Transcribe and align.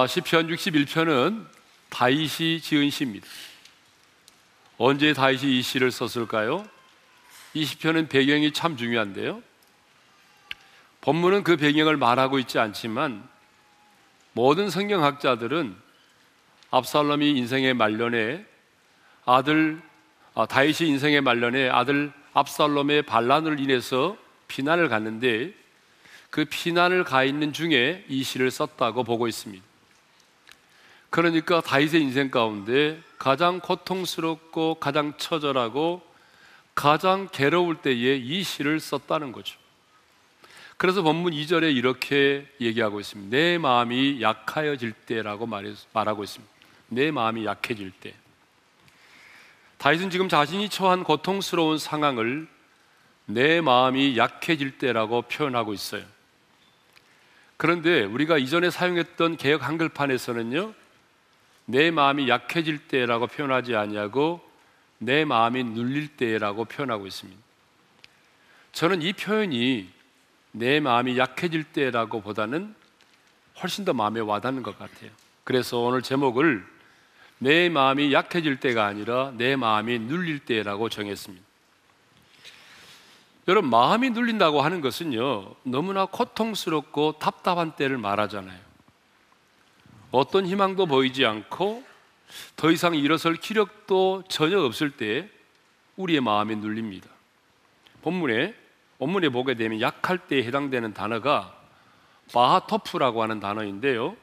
아, 0.00 0.06
시편 0.06 0.48
61편은 0.48 1.44
다윗이 1.90 2.62
지은 2.62 2.88
시입니다. 2.88 3.26
언제 4.78 5.12
다윗이 5.12 5.58
이 5.58 5.60
시를 5.60 5.90
썼을까요? 5.90 6.66
이 7.52 7.66
시편은 7.66 8.08
배경이 8.08 8.54
참 8.54 8.78
중요한데요. 8.78 9.42
본문은 11.02 11.44
그 11.44 11.58
배경을 11.58 11.98
말하고 11.98 12.38
있지 12.38 12.58
않지만 12.58 13.28
모든 14.32 14.70
성경학자들은 14.70 15.76
압살롬이 16.70 17.32
인생의 17.32 17.74
말년에 17.74 18.46
아들 19.26 19.82
아, 20.34 20.46
다윗이 20.46 20.88
인생의 20.88 21.20
말년에 21.20 21.68
아들 21.68 22.10
압살롬의 22.32 23.02
반란을 23.02 23.60
인해서 23.60 24.16
피난을 24.48 24.88
갔는데 24.88 25.52
그 26.30 26.46
피난을 26.46 27.04
가 27.04 27.22
있는 27.22 27.52
중에 27.52 28.06
이 28.08 28.22
시를 28.22 28.50
썼다고 28.50 29.04
보고 29.04 29.28
있습니다. 29.28 29.69
그러니까 31.10 31.60
다윗의 31.60 32.00
인생 32.00 32.30
가운데 32.30 33.00
가장 33.18 33.60
고통스럽고 33.60 34.76
가장 34.76 35.12
처절하고 35.18 36.02
가장 36.74 37.28
괴로울 37.30 37.82
때에 37.82 38.16
이 38.16 38.42
시를 38.42 38.80
썼다는 38.80 39.32
거죠. 39.32 39.58
그래서 40.76 41.02
본문 41.02 41.32
2절에 41.32 41.76
이렇게 41.76 42.46
얘기하고 42.60 43.00
있습니다. 43.00 43.36
내 43.36 43.58
마음이 43.58 44.22
약하여질 44.22 44.92
때라고 44.92 45.46
말하고 45.46 46.24
있습니다. 46.24 46.54
내 46.88 47.10
마음이 47.10 47.44
약해질 47.44 47.90
때. 48.00 48.14
다윗은 49.76 50.10
지금 50.10 50.28
자신이 50.28 50.68
처한 50.68 51.04
고통스러운 51.04 51.76
상황을 51.76 52.48
내 53.26 53.60
마음이 53.60 54.16
약해질 54.16 54.78
때라고 54.78 55.22
표현하고 55.22 55.74
있어요. 55.74 56.02
그런데 57.56 58.04
우리가 58.04 58.38
이전에 58.38 58.70
사용했던 58.70 59.36
개혁 59.36 59.62
한글판에서는요, 59.62 60.74
내 61.70 61.90
마음이 61.90 62.28
약해질 62.28 62.88
때라고 62.88 63.26
표현하지 63.28 63.76
아니하고 63.76 64.40
내 64.98 65.24
마음이 65.24 65.64
눌릴 65.64 66.16
때라고 66.16 66.64
표현하고 66.64 67.06
있습니다. 67.06 67.40
저는 68.72 69.02
이 69.02 69.12
표현이 69.12 69.88
내 70.52 70.80
마음이 70.80 71.16
약해질 71.16 71.64
때라고 71.64 72.20
보다는 72.20 72.74
훨씬 73.62 73.84
더 73.84 73.92
마음에 73.92 74.20
와닿는 74.20 74.62
것 74.62 74.78
같아요. 74.78 75.10
그래서 75.44 75.78
오늘 75.78 76.02
제목을 76.02 76.64
내 77.38 77.68
마음이 77.68 78.12
약해질 78.12 78.60
때가 78.60 78.84
아니라 78.84 79.32
내 79.36 79.56
마음이 79.56 79.98
눌릴 80.00 80.40
때라고 80.40 80.88
정했습니다. 80.88 81.44
여러분, 83.48 83.70
마음이 83.70 84.10
눌린다고 84.10 84.60
하는 84.60 84.80
것은요, 84.80 85.54
너무나 85.62 86.04
고통스럽고 86.04 87.16
답답한 87.18 87.72
때를 87.72 87.96
말하잖아요. 87.96 88.69
어떤 90.10 90.46
희망도 90.46 90.86
보이지 90.86 91.24
않고 91.24 91.84
더 92.56 92.70
이상 92.70 92.94
일어설 92.94 93.36
기력도 93.36 94.24
전혀 94.28 94.60
없을 94.60 94.90
때 94.90 95.28
우리의 95.96 96.20
마음이 96.20 96.56
눌립니다. 96.56 97.08
본문에 98.02 98.54
본문에 98.98 99.30
보게 99.30 99.54
되면 99.54 99.80
약할 99.80 100.18
때에 100.18 100.42
해당되는 100.44 100.92
단어가 100.92 101.56
바하토프라고 102.32 103.22
하는 103.22 103.40
단어인데요. 103.40 104.16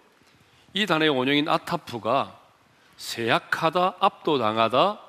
이 0.74 0.86
단어의 0.86 1.10
원형인 1.10 1.50
아타프가 1.50 2.40
세약하다, 2.98 3.96
압도당하다, 4.00 5.00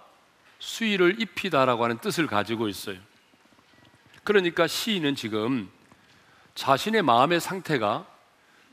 수위를 0.58 1.20
입히다라고 1.20 1.84
하는 1.84 1.98
뜻을 1.98 2.26
가지고 2.26 2.68
있어요. 2.68 2.98
그러니까 4.24 4.66
시인은 4.66 5.14
지금 5.14 5.70
자신의 6.54 7.02
마음의 7.02 7.40
상태가 7.40 8.06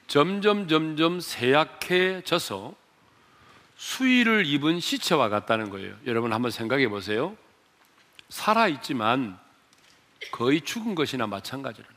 점점 0.07 0.67
점점 0.67 1.19
세약해져서 1.19 2.75
수위를 3.77 4.45
입은 4.45 4.79
시체와 4.79 5.29
같다는 5.29 5.69
거예요. 5.69 5.95
여러분 6.05 6.33
한번 6.33 6.51
생각해 6.51 6.87
보세요. 6.87 7.35
살아 8.29 8.67
있지만 8.67 9.37
거의 10.31 10.61
죽은 10.61 10.95
것이나 10.95 11.27
마찬가지라는 11.27 11.95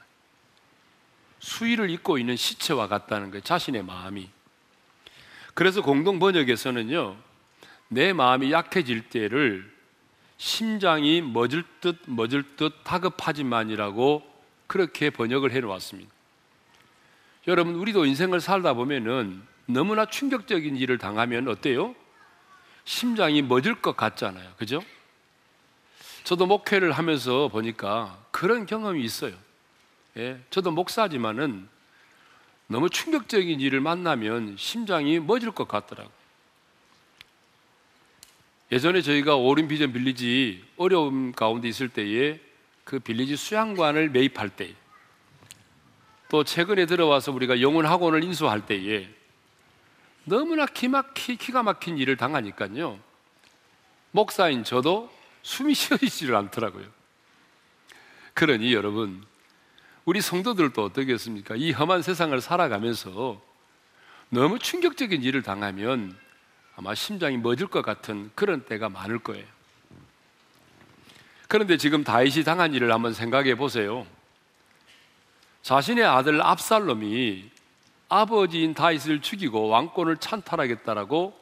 수위를 1.41 1.91
입고 1.91 2.19
있는 2.19 2.37
시체와 2.37 2.89
같다는 2.89 3.31
거예요. 3.31 3.43
자신의 3.43 3.85
마음이. 3.85 4.29
그래서 5.55 5.83
공동 5.83 6.19
번역에서는요, 6.19 7.17
내 7.89 8.13
마음이 8.13 8.53
약해질 8.53 9.09
때를 9.09 9.73
심장이 10.37 11.21
멎을 11.21 11.65
듯 11.81 11.99
멎을 12.07 12.57
듯 12.57 12.85
다급하지만이라고 12.85 14.23
그렇게 14.67 15.11
번역을 15.11 15.53
해 15.53 15.61
놓았습니다. 15.61 16.18
여러분, 17.49 17.77
우리도 17.77 18.05
인생을 18.05 18.43
살다 18.43 18.75
보면은 18.75 19.43
너무나 19.65 20.05
충격적인 20.05 20.77
일을 20.77 20.99
당하면 20.99 21.49
어때요? 21.49 21.95
심장이 22.85 23.41
멎을 23.41 23.81
것 23.81 23.97
같잖아요. 23.97 24.53
그죠? 24.59 24.83
저도 26.25 26.45
목회를 26.45 26.93
하면서 26.93 27.49
보니까 27.49 28.23
그런 28.33 28.67
경험이 28.67 29.03
있어요. 29.03 29.35
예, 30.19 30.39
저도 30.51 30.73
목사지만은 30.73 31.67
너무 32.67 32.91
충격적인 32.91 33.61
일을 33.61 33.81
만나면 33.81 34.57
심장이 34.59 35.19
멎을 35.19 35.53
것 35.53 35.67
같더라고. 35.67 36.11
예전에 38.71 39.01
저희가 39.01 39.37
오린 39.37 39.69
비전 39.69 39.95
빌리지 39.95 40.65
어려움 40.77 41.33
가운데 41.33 41.67
있을 41.67 41.89
때에 41.89 42.41
그 42.85 42.99
빌리지 42.99 43.37
수양관을 43.37 44.11
매입할 44.11 44.51
때, 44.51 44.75
또 46.29 46.45
최근에 46.45 46.87
들어와서 46.87 47.33
우리가 47.33 47.61
영혼 47.61 47.87
학원을 47.87 48.23
인수할 48.23 48.67
때에 48.67 49.09
너무나 50.25 50.67
기막히 50.67 51.37
기가 51.37 51.63
막힌 51.63 51.97
일을 51.97 52.17
당하니까요. 52.17 52.99
목사인 54.11 54.63
저도 54.63 55.11
숨이 55.43 55.75
쉬어지지를 55.75 56.37
않더라고요. 56.37 56.87
그러니 58.35 58.73
여러분, 58.75 59.25
우리 60.05 60.21
성도들도 60.21 60.85
어떻겠습니까? 60.85 61.57
이 61.57 61.73
험한 61.73 62.03
세상을 62.03 62.39
살아가면서 62.41 63.41
너무 64.29 64.59
충격적인 64.59 65.23
일을 65.23 65.43
당하면 65.43 66.17
아마 66.77 66.95
심장이 66.95 67.39
멎을 67.39 67.67
것 67.67 67.83
같은 67.83 68.31
그런 68.35 68.65
때가 68.65 68.89
많을 68.91 69.19
거예요. 69.19 69.45
그런데 71.49 71.79
지금 71.79 72.05
다윗이 72.05 72.45
당한 72.45 72.75
일을 72.75 72.93
한번 72.93 73.15
생각해 73.15 73.57
보세요. 73.57 74.07
자신의 75.69 76.03
아들 76.03 76.41
압살롬이 76.41 77.51
아버지인 78.09 78.73
다윗을 78.73 79.21
죽이고 79.21 79.69
왕권을 79.69 80.17
찬탈하겠다라고 80.17 81.39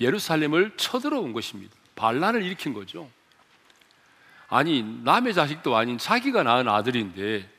예루살렘을 0.00 0.76
쳐들어온 0.76 1.32
것입니다. 1.32 1.74
반란을 1.96 2.44
일으킨 2.44 2.74
거죠. 2.74 3.10
아니 4.48 4.84
남의 4.84 5.34
자식도 5.34 5.76
아닌 5.76 5.98
자기가 5.98 6.44
낳은 6.44 6.68
아들인데 6.68 7.50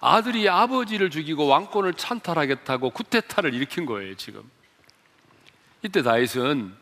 아들이 0.00 0.48
아버지를 0.48 1.10
죽이고 1.10 1.46
왕권을 1.46 1.92
찬탈하겠다고 1.92 2.88
구태타를 2.88 3.52
일으킨 3.52 3.84
거예요 3.84 4.14
지금 4.16 4.42
이때 5.82 6.02
다윗은 6.02 6.74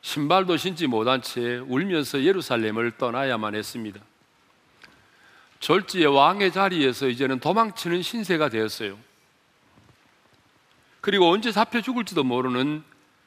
신발도 0.00 0.58
신지 0.58 0.86
못한 0.86 1.22
채 1.22 1.56
울면서 1.56 2.22
예루살렘을 2.22 2.92
떠나야만 2.92 3.56
했습니다 3.56 4.00
절지의 5.64 6.04
왕의 6.04 6.52
자리에서 6.52 7.08
이제는 7.08 7.40
도망치는 7.40 8.02
신세가 8.02 8.50
되었어요 8.50 8.98
그리고 11.00 11.30
언제 11.30 11.52
잡혀 11.52 11.80
죽을지도 11.80 12.22
모르는 12.22 12.84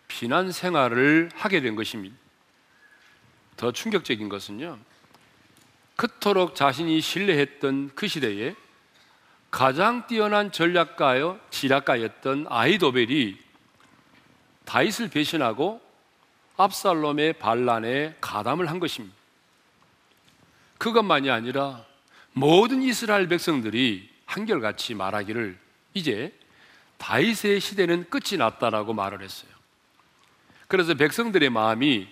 피난 0.08 0.52
생활을 0.52 1.32
하게 1.34 1.62
된 1.62 1.76
것입니다 1.76 2.16
더 3.56 3.72
충격적인 3.72 4.30
것은요 4.30 4.78
그토록 5.96 6.54
자신이 6.54 7.02
신뢰했던 7.02 7.96
그 7.96 8.08
시대에 8.08 8.54
가장 9.50 10.06
뛰어난 10.06 10.52
전략가요 10.52 11.40
지략가였던 11.50 12.46
아이도벨이 12.50 13.36
다윗을 14.66 15.10
배신하고 15.10 15.82
압살롬의 16.56 17.34
반란에 17.34 18.16
가담을 18.20 18.70
한 18.70 18.80
것입니다. 18.80 19.16
그것만이 20.78 21.32
아니라 21.32 21.87
모든 22.38 22.84
이스라엘 22.84 23.28
백성들이 23.28 24.08
한결같이 24.26 24.94
말하기를 24.94 25.58
이제 25.96 26.32
다윗의 26.98 27.60
시대는 27.60 28.10
끝이 28.12 28.38
났다라고 28.38 28.94
말을 28.94 29.24
했어요. 29.24 29.50
그래서 30.68 30.94
백성들의 30.94 31.50
마음이 31.50 32.08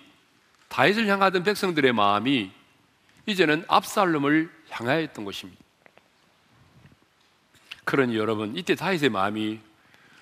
다윗을 0.68 1.06
향하던 1.06 1.44
백성들의 1.44 1.92
마음이 1.92 2.50
이제는 3.26 3.64
압살롬을 3.68 4.50
향하였던 4.70 5.24
것입니다. 5.24 5.62
그러니 7.84 8.16
여러분, 8.16 8.56
이때 8.56 8.74
다윗의 8.74 9.10
마음이 9.10 9.60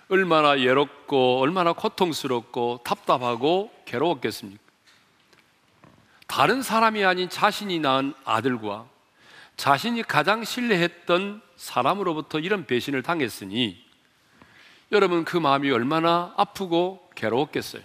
얼마나 0.08 0.50
외롭고 0.50 1.40
얼마나 1.40 1.72
고통스럽고 1.72 2.80
답답하고 2.84 3.72
괴로웠겠습니까? 3.86 4.62
다른 6.26 6.62
사람이 6.62 7.02
아닌 7.04 7.30
자신이 7.30 7.78
낳은 7.78 8.12
아들과 8.24 8.92
자신이 9.56 10.02
가장 10.02 10.44
신뢰했던 10.44 11.42
사람으로부터 11.56 12.40
이런 12.40 12.66
배신을 12.66 13.02
당했으니 13.02 13.82
여러분 14.92 15.24
그 15.24 15.36
마음이 15.36 15.70
얼마나 15.70 16.34
아프고 16.36 17.08
괴로웠겠어요. 17.14 17.82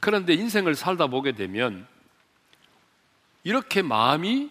그런데 0.00 0.34
인생을 0.34 0.74
살다 0.74 1.08
보게 1.08 1.32
되면 1.32 1.86
이렇게 3.44 3.82
마음이 3.82 4.50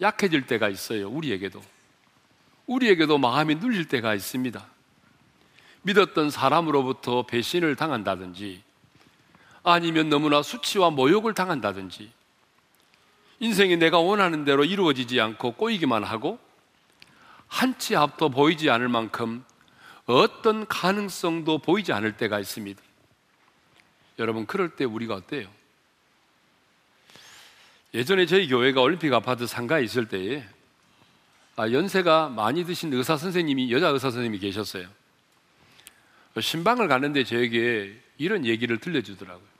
약해질 0.00 0.46
때가 0.46 0.68
있어요. 0.68 1.08
우리에게도. 1.08 1.62
우리에게도 2.66 3.18
마음이 3.18 3.56
눌릴 3.56 3.86
때가 3.86 4.14
있습니다. 4.14 4.66
믿었던 5.82 6.30
사람으로부터 6.30 7.24
배신을 7.24 7.76
당한다든지 7.76 8.62
아니면 9.62 10.08
너무나 10.08 10.42
수치와 10.42 10.90
모욕을 10.90 11.34
당한다든지 11.34 12.10
인생이 13.40 13.76
내가 13.76 13.98
원하는 13.98 14.44
대로 14.44 14.64
이루어지지 14.64 15.20
않고 15.20 15.52
꼬이기만 15.52 16.04
하고 16.04 16.38
한치 17.48 17.94
앞도 17.94 18.30
보이지 18.30 18.70
않을 18.70 18.88
만큼 18.88 19.44
어떤 20.06 20.66
가능성도 20.66 21.58
보이지 21.58 21.92
않을 21.92 22.16
때가 22.16 22.38
있습니다. 22.38 22.80
여러분, 24.18 24.46
그럴 24.46 24.70
때 24.70 24.84
우리가 24.84 25.14
어때요? 25.14 25.48
예전에 27.92 28.26
저희 28.26 28.48
교회가 28.48 28.80
올림픽 28.80 29.12
아파트 29.12 29.46
상가에 29.46 29.82
있을 29.82 30.08
때에 30.08 30.44
아, 31.56 31.70
연세가 31.70 32.28
많이 32.28 32.64
드신 32.64 32.92
의사 32.92 33.16
선생님이, 33.16 33.72
여자 33.72 33.88
의사 33.88 34.10
선생님이 34.10 34.38
계셨어요. 34.38 34.88
신방을 36.38 36.86
가는데 36.88 37.24
저에게 37.24 37.98
이런 38.18 38.44
얘기를 38.44 38.78
들려주더라고요. 38.78 39.55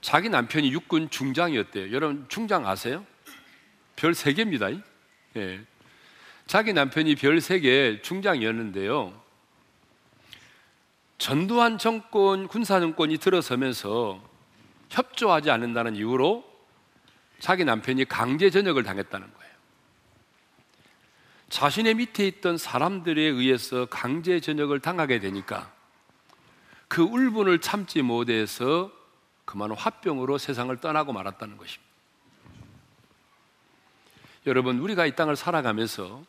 자기 0.00 0.28
남편이 0.28 0.72
육군 0.72 1.10
중장이었대요. 1.10 1.92
여러분, 1.92 2.26
중장 2.28 2.66
아세요? 2.66 3.04
별 3.96 4.12
3개입니다. 4.12 4.82
예. 5.36 5.60
자기 6.46 6.72
남편이 6.72 7.16
별 7.16 7.38
3개 7.38 8.02
중장이었는데요. 8.02 9.20
전두환 11.18 11.78
정권, 11.78 12.46
군사 12.46 12.78
정권이 12.78 13.18
들어서면서 13.18 14.22
협조하지 14.88 15.50
않는다는 15.50 15.96
이유로 15.96 16.44
자기 17.40 17.64
남편이 17.64 18.04
강제 18.06 18.50
전역을 18.50 18.84
당했다는 18.84 19.26
거예요. 19.34 19.52
자신의 21.50 21.94
밑에 21.94 22.26
있던 22.26 22.56
사람들에 22.56 23.20
의해서 23.20 23.86
강제 23.86 24.38
전역을 24.38 24.80
당하게 24.80 25.18
되니까 25.18 25.72
그 26.86 27.02
울분을 27.02 27.60
참지 27.60 28.02
못해서 28.02 28.92
그만 29.48 29.70
화병으로 29.70 30.36
세상을 30.36 30.76
떠나고 30.76 31.14
말았다는 31.14 31.56
것입니다. 31.56 31.88
여러분, 34.46 34.78
우리가 34.78 35.06
이 35.06 35.16
땅을 35.16 35.36
살아가면서 35.36 36.22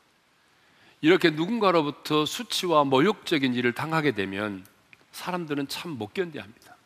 이렇게 1.02 1.30
누군가로부터 1.30 2.26
수치와 2.26 2.86
모욕적인 2.86 3.54
일을 3.56 3.74
당하게 3.74 4.12
되면 4.12 4.66
사람들은 5.12 5.68
참 5.68 5.92
못 5.92 6.14
견뎌합니다. 6.14 6.78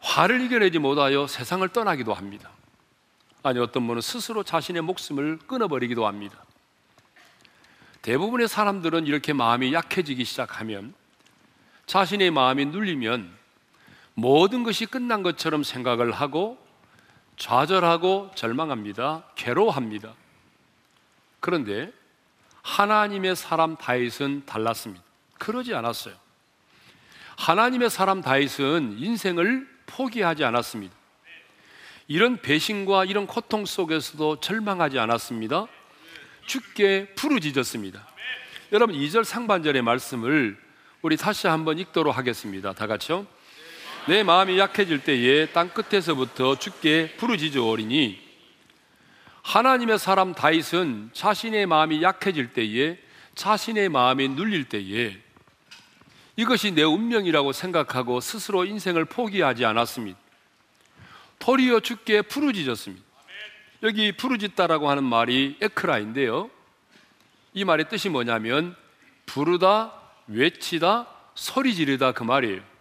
화를 0.00 0.42
이겨내지 0.42 0.78
못하여 0.80 1.26
세상을 1.26 1.66
떠나기도 1.70 2.12
합니다. 2.12 2.50
아니 3.42 3.58
어떤 3.58 3.86
분은 3.86 4.02
스스로 4.02 4.42
자신의 4.42 4.82
목숨을 4.82 5.38
끊어버리기도 5.46 6.06
합니다. 6.06 6.44
대부분의 8.02 8.48
사람들은 8.48 9.06
이렇게 9.06 9.32
마음이 9.32 9.72
약해지기 9.72 10.24
시작하면 10.24 10.92
자신의 11.86 12.30
마음이 12.32 12.66
눌리면 12.66 13.37
모든 14.18 14.64
것이 14.64 14.84
끝난 14.84 15.22
것처럼 15.22 15.62
생각을 15.62 16.10
하고 16.10 16.58
좌절하고 17.36 18.32
절망합니다. 18.34 19.22
괴로워합니다. 19.36 20.12
그런데 21.38 21.92
하나님의 22.62 23.36
사람 23.36 23.76
다윗은 23.76 24.42
달랐습니다. 24.44 25.04
그러지 25.38 25.72
않았어요. 25.72 26.16
하나님의 27.36 27.90
사람 27.90 28.20
다윗은 28.20 28.96
인생을 28.98 29.68
포기하지 29.86 30.42
않았습니다. 30.42 30.96
이런 32.08 32.38
배신과 32.38 33.04
이런 33.04 33.28
고통 33.28 33.66
속에서도 33.66 34.40
절망하지 34.40 34.98
않았습니다. 34.98 35.68
죽게 36.44 37.14
부르짖었습니다. 37.14 38.04
여러분 38.72 38.96
2절 38.96 39.22
상반절의 39.22 39.82
말씀을 39.82 40.58
우리 41.02 41.16
다시 41.16 41.46
한번 41.46 41.78
읽도록 41.78 42.18
하겠습니다. 42.18 42.72
다 42.72 42.88
같이요. 42.88 43.37
내 44.08 44.22
마음이 44.22 44.58
약해질 44.58 45.00
때에 45.00 45.50
땅 45.52 45.68
끝에서부터 45.68 46.58
죽게 46.58 47.16
부르짖어 47.18 47.62
오리니 47.62 48.18
하나님의 49.42 49.98
사람 49.98 50.32
다윗은 50.32 51.10
자신의 51.12 51.66
마음이 51.66 52.02
약해질 52.02 52.54
때에 52.54 52.96
자신의 53.34 53.90
마음이 53.90 54.28
눌릴 54.28 54.64
때에 54.70 55.18
이것이 56.36 56.72
내 56.72 56.84
운명이라고 56.84 57.52
생각하고 57.52 58.20
스스로 58.20 58.64
인생을 58.64 59.04
포기하지 59.04 59.66
않았습니다. 59.66 60.18
도리어 61.38 61.80
죽게 61.80 62.22
부르짖었습니다. 62.22 63.04
여기 63.82 64.12
부르짖다라고 64.12 64.88
하는 64.88 65.04
말이 65.04 65.58
에크라인데요. 65.60 66.48
이 67.52 67.62
말의 67.62 67.90
뜻이 67.90 68.08
뭐냐면 68.08 68.74
부르다, 69.26 69.92
외치다, 70.28 71.06
소리 71.34 71.74
지르다 71.74 72.12
그 72.12 72.22
말이에요. 72.22 72.77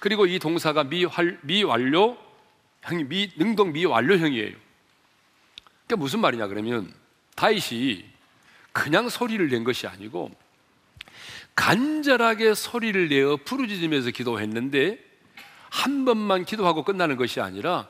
그리고 0.00 0.26
이 0.26 0.38
동사가 0.38 0.84
미활, 0.84 1.38
미완료, 1.42 2.16
미, 3.06 3.30
능동 3.36 3.72
미완료형이에요. 3.72 4.56
그게 5.82 5.94
무슨 5.94 6.20
말이냐 6.20 6.46
그러면 6.48 6.92
다윗이 7.36 8.04
그냥 8.72 9.08
소리를 9.08 9.46
낸 9.48 9.62
것이 9.62 9.86
아니고 9.86 10.30
간절하게 11.54 12.54
소리를 12.54 13.08
내어 13.08 13.36
부르짖으면서 13.44 14.10
기도했는데 14.10 14.98
한 15.68 16.04
번만 16.04 16.44
기도하고 16.44 16.82
끝나는 16.84 17.16
것이 17.16 17.40
아니라 17.40 17.88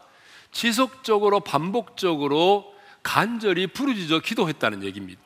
지속적으로 0.50 1.40
반복적으로 1.40 2.74
간절히 3.02 3.68
부르짖어 3.68 4.20
기도했다는 4.20 4.82
얘기입니다. 4.82 5.20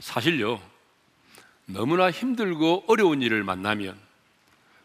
사실요, 0.00 0.60
너무나 1.66 2.10
힘들고 2.10 2.84
어려운 2.86 3.20
일을 3.20 3.44
만나면 3.44 4.05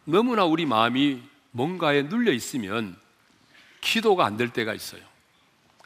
너무나 0.06 0.45
우리 0.45 0.66
마음이 0.66 1.21
뭔가에 1.52 2.04
눌려 2.04 2.31
있으면 2.31 2.97
기도가 3.81 4.25
안 4.25 4.37
될 4.37 4.49
때가 4.49 4.73
있어요. 4.73 5.02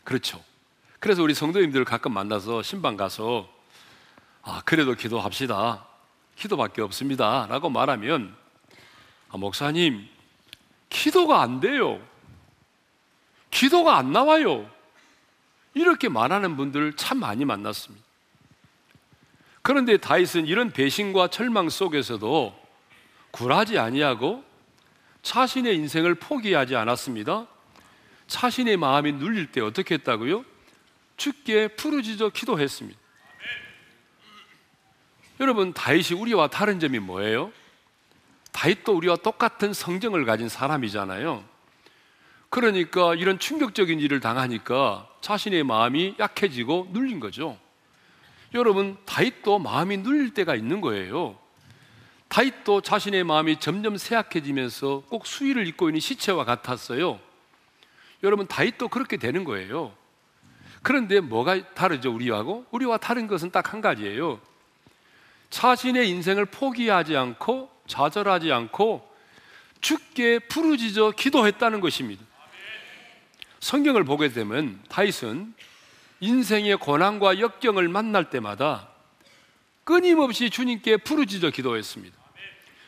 그렇죠. 0.03 0.43
그래서 0.99 1.23
우리 1.23 1.33
성도님들 1.33 1.85
가끔 1.85 2.13
만나서 2.13 2.63
신방 2.63 2.97
가서 2.97 3.49
아, 4.41 4.61
그래도 4.65 4.93
기도합시다. 4.93 5.85
기도밖에 6.35 6.81
없습니다. 6.81 7.47
라고 7.47 7.69
말하면 7.69 8.35
아, 9.29 9.37
목사님, 9.37 10.07
기도가 10.89 11.41
안 11.41 11.59
돼요. 11.59 11.99
기도가 13.49 13.97
안 13.97 14.11
나와요. 14.11 14.69
이렇게 15.73 16.09
말하는 16.09 16.55
분들 16.57 16.93
참 16.95 17.19
많이 17.19 17.43
만났습니다. 17.45 18.03
그런데 19.61 19.97
다윗은 19.97 20.45
이런 20.45 20.71
배신과 20.71 21.29
절망 21.29 21.69
속에서도 21.69 22.64
굴하지 23.35 23.77
아니하고 23.77 24.45
자신의 25.21 25.75
인생을 25.75 26.15
포기하지 26.15 26.77
않았습니다. 26.77 27.47
자신의 28.27 28.77
마음이 28.77 29.11
눌릴 29.11 29.51
때 29.51 29.59
어떻게 29.59 29.95
했다고요? 29.95 30.45
죽게 31.17 31.69
부르짖어 31.75 32.29
기도했습니다. 32.29 32.97
여러분 35.41 35.73
다윗이 35.73 36.17
우리와 36.17 36.47
다른 36.47 36.79
점이 36.79 36.99
뭐예요? 36.99 37.51
다윗도 38.53 38.95
우리와 38.95 39.17
똑같은 39.17 39.73
성정을 39.73 40.23
가진 40.23 40.47
사람이잖아요. 40.47 41.43
그러니까 42.49 43.15
이런 43.15 43.37
충격적인 43.37 43.99
일을 43.99 44.21
당하니까 44.21 45.09
자신의 45.19 45.65
마음이 45.65 46.15
약해지고 46.19 46.87
눌린 46.91 47.19
거죠. 47.19 47.57
여러분 48.53 48.95
다윗도 49.05 49.59
마음이 49.59 49.97
눌릴 49.97 50.33
때가 50.33 50.55
있는 50.55 50.79
거예요. 50.79 51.37
다윗도 52.35 52.81
자신의 52.81 53.23
마음이 53.23 53.61
점점 53.61 53.95
쇠약해지면서 53.95 55.03
꼭 55.07 55.25
수위를 55.25 55.67
입고 55.67 55.87
있는 55.87 56.01
시체와 56.01 56.43
같았어요. 56.43 57.17
여러분 58.23 58.45
다윗도 58.45 58.89
그렇게 58.89 59.15
되는 59.15 59.45
거예요. 59.45 59.93
그런데 60.81 61.21
뭐가 61.21 61.73
다르죠 61.73 62.13
우리하고? 62.13 62.65
우리와 62.71 62.97
다른 62.97 63.27
것은 63.27 63.51
딱 63.51 63.71
한 63.71 63.79
가지예요. 63.79 64.41
자신의 65.49 66.09
인생을 66.09 66.47
포기하지 66.47 67.15
않고 67.15 67.71
좌절하지 67.87 68.51
않고 68.51 69.09
죽게 69.79 70.39
부르짖어 70.39 71.11
기도했다는 71.11 71.79
것입니다. 71.79 72.21
성경을 73.61 74.03
보게 74.03 74.27
되면 74.27 74.83
다윗은 74.89 75.53
인생의 76.19 76.79
고난과 76.79 77.39
역경을 77.39 77.87
만날 77.87 78.29
때마다 78.29 78.89
끊임없이 79.85 80.49
주님께 80.49 80.97
부르짖어 80.97 81.51
기도했습니다. 81.51 82.24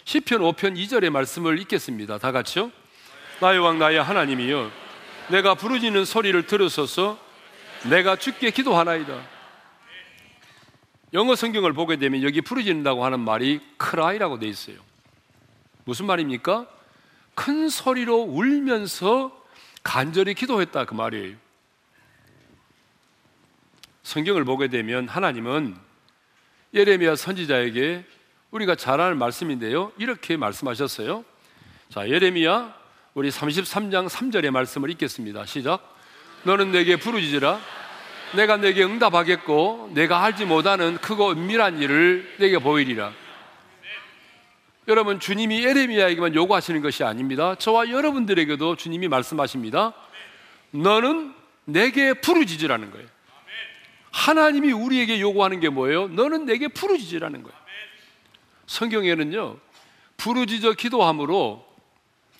시편 0.08 0.40
5편 0.40 0.78
2절의 0.78 1.10
말씀을 1.10 1.60
읽겠습니다. 1.60 2.18
다 2.18 2.32
같이요. 2.32 2.72
나의 3.42 3.60
왕 3.60 3.78
나의 3.78 4.02
하나님이여 4.02 4.72
내가 5.32 5.54
부르짖는 5.54 6.06
소리를 6.06 6.48
들으소서 6.48 7.20
내가 7.90 8.16
주께 8.16 8.50
기도하나이다. 8.52 9.22
영어 11.12 11.36
성경을 11.36 11.74
보게 11.74 11.98
되면 11.98 12.24
여기 12.24 12.40
부르짖는다고 12.40 13.04
하는 13.04 13.20
말이 13.20 13.60
cry라고 13.78 14.40
돼 14.40 14.48
있어요. 14.48 14.78
무슨 15.84 16.06
말입니까? 16.06 16.70
큰 17.36 17.68
소리로 17.68 18.16
울면서 18.16 19.38
간절히 19.84 20.36
기도했다 20.36 20.86
그 20.86 20.94
말이에요. 20.94 21.36
성경을 24.04 24.46
보게 24.46 24.70
되면 24.70 25.10
하나님은 25.10 25.76
예레미야 26.74 27.18
선지자에게 27.18 28.06
우리가 28.52 28.76
잘 28.76 29.02
아는 29.02 29.18
말씀인데요. 29.18 29.92
이렇게 29.98 30.38
말씀하셨어요. 30.38 31.26
자, 31.90 32.08
예레미야 32.08 32.76
우리 33.14 33.30
33장 33.30 34.08
3절의 34.08 34.52
말씀을 34.52 34.90
읽겠습니다. 34.92 35.46
시작. 35.46 35.96
너는 36.44 36.72
내게 36.72 36.96
부르짖으라. 36.98 37.60
내가 38.36 38.58
내게 38.58 38.84
응답하겠고 38.84 39.92
내가 39.94 40.24
알지 40.24 40.46
못하는 40.46 40.98
크고 40.98 41.32
은밀한 41.32 41.80
일을 41.80 42.36
내게 42.40 42.58
보이리라. 42.58 43.12
여러분 44.88 45.20
주님이 45.20 45.66
에레미야에게만 45.66 46.36
요구하시는 46.36 46.82
것이 46.82 47.04
아닙니다. 47.04 47.56
저와 47.56 47.90
여러분들에게도 47.90 48.76
주님이 48.78 49.10
말씀하십니다. 49.10 49.94
너는 50.72 51.34
내게 51.66 52.14
부르짖으라는 52.14 52.92
거예요. 52.92 53.08
하나님이 54.12 54.72
우리에게 54.72 55.20
요구하는 55.20 55.60
게 55.60 55.70
뭐예요? 55.70 56.08
너는 56.08 56.46
내게 56.46 56.70
부르짖으라는 56.70 57.44
거예요. 57.44 57.67
성경에는요, 58.68 59.58
부르짖어 60.18 60.74
기도함으로 60.74 61.66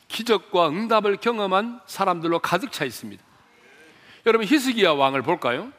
기적과 0.08 0.70
응답을 0.70 1.18
경험한 1.18 1.82
사람들로 1.86 2.40
가득 2.40 2.72
차 2.72 2.86
있습니다. 2.86 3.24
여러분 4.26 4.48
히스기야 4.48 4.92
왕을 4.92 5.22
볼까요? 5.22 5.72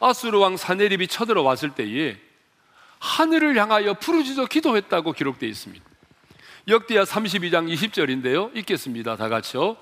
아수르 0.00 0.38
왕 0.38 0.56
사네립이 0.56 1.08
쳐들어왔을 1.08 1.70
때에 1.70 2.16
하늘을 2.98 3.56
향하여 3.56 3.94
부르짖어 3.94 4.46
기도했다고 4.46 5.12
기록되어 5.12 5.48
있습니다. 5.48 5.84
역대하 6.68 7.04
32장 7.04 7.72
20절인데요. 7.72 8.56
읽겠습니다. 8.56 9.16
다 9.16 9.28
같이요. 9.28 9.76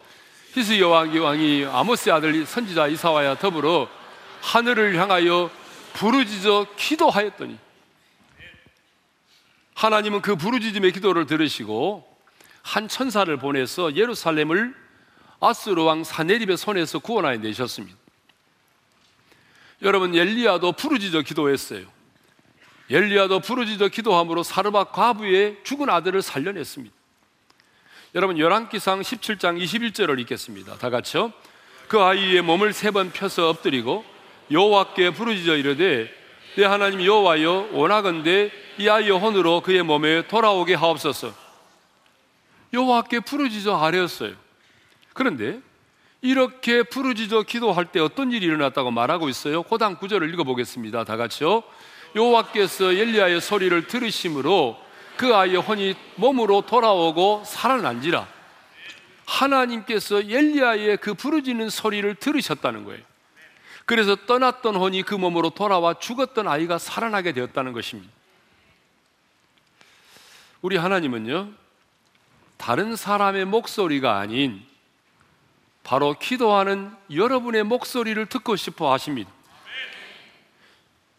히스기야 0.55 0.87
왕이 0.87 1.67
아모스의 1.67 2.15
아들 2.15 2.47
선지자 2.47 2.89
이사와야 2.89 3.37
더불어 3.37 3.89
하늘을 4.43 4.97
향하여 4.97 5.51
부르짖어 5.93 6.67
기도하였더니 6.77 7.59
하나님은 9.81 10.21
그 10.21 10.37
부르짖음의 10.37 10.93
기도를 10.93 11.25
들으시고 11.25 12.07
한 12.61 12.87
천사를 12.87 13.35
보내서 13.39 13.97
예루살렘을 13.97 14.75
아스르 15.41 15.83
왕 15.83 16.05
사네립의 16.05 16.59
손에서 16.59 16.99
구원하여 16.99 17.39
내셨습니다. 17.39 17.97
여러분 19.81 20.15
엘리야도 20.15 20.73
부르짖어 20.73 21.23
기도했어요. 21.23 21.87
엘리야도 22.91 23.41
부르짖어 23.41 23.89
기도함으로 23.89 24.43
사르밧 24.43 24.93
과부의 24.93 25.61
죽은 25.65 25.89
아들을 25.89 26.21
살려냈습니다. 26.21 26.95
여러분 28.17 28.39
열왕기상 28.39 29.01
17장 29.01 29.59
21절을 29.65 30.21
읽겠습니다. 30.21 30.77
다 30.77 30.91
같이요. 30.91 31.33
그 31.89 31.99
아이의 32.03 32.43
몸을 32.43 32.75
세 32.75 32.91
번 32.91 33.11
펴서 33.13 33.49
엎드리고 33.49 34.05
여호와께 34.51 35.15
부르짖어 35.15 35.57
이르되 35.57 36.20
내 36.57 36.65
하나님 36.65 37.05
여호와여 37.05 37.71
원하건대 37.73 38.51
이 38.79 38.89
아이의 38.89 39.11
혼으로 39.11 39.61
그의 39.61 39.83
몸에 39.83 40.27
돌아오게 40.27 40.75
하옵소서. 40.75 41.33
여호와께 42.73 43.21
부르짖어 43.21 43.77
아뢰었어요. 43.83 44.35
그런데 45.13 45.61
이렇게 46.23 46.83
부르짖어 46.83 47.43
기도할 47.45 47.87
때 47.87 48.01
어떤 48.01 48.33
일이 48.33 48.47
일어났다고 48.47 48.91
말하고 48.91 49.29
있어요. 49.29 49.63
고단 49.63 49.97
구절을 49.97 50.33
읽어보겠습니다. 50.33 51.05
다 51.05 51.17
같이요. 51.17 51.63
여호와께서 52.15 52.93
엘리야의 52.93 53.41
소리를 53.41 53.87
들으심으로 53.87 54.77
그 55.17 55.35
아이의 55.35 55.57
혼이 55.57 55.95
몸으로 56.17 56.63
돌아오고 56.63 57.43
살아난지라. 57.45 58.27
하나님께서 59.27 60.21
엘리야의 60.23 60.97
그 60.99 61.15
부르짖는 61.15 61.71
소리를 61.71 62.15
들으셨다는 62.17 62.85
거예요. 62.85 63.10
그래서 63.91 64.15
떠났던 64.15 64.77
혼이 64.77 65.03
그 65.03 65.17
몸으로 65.17 65.51
돌아와 65.51 65.95
죽었던 65.95 66.47
아이가 66.47 66.79
살아나게 66.79 67.33
되었다는 67.33 67.73
것입니다. 67.73 68.09
우리 70.63 70.77
하나님은요, 70.77 71.49
다른 72.57 72.95
사람의 72.95 73.47
목소리가 73.47 74.21
아닌 74.21 74.63
바로 75.83 76.17
기도하는 76.17 76.93
여러분의 77.13 77.65
목소리를 77.65 78.25
듣고 78.27 78.55
싶어 78.55 78.93
하십니다. 78.93 79.29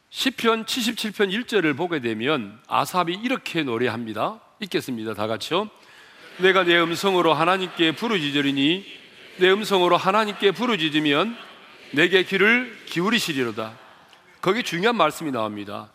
시편 0.09 0.63
77편 0.63 1.43
1절을 1.43 1.75
보게 1.75 1.99
되면 1.99 2.57
아삽이 2.67 3.19
이렇게 3.21 3.63
노래합니다. 3.63 4.39
읽겠습니다. 4.61 5.13
다 5.13 5.27
같이요. 5.27 5.69
내가 6.37 6.63
내 6.63 6.79
음성으로 6.79 7.33
하나님께 7.33 7.97
부르짖으리니 7.97 8.85
내 9.39 9.51
음성으로 9.51 9.97
하나님께 9.97 10.51
부르짖으면 10.51 11.50
내게 11.91 12.23
귀를 12.23 12.75
기울이시리로다. 12.85 13.77
거기 14.41 14.63
중요한 14.63 14.95
말씀이 14.95 15.31
나옵니다. 15.31 15.91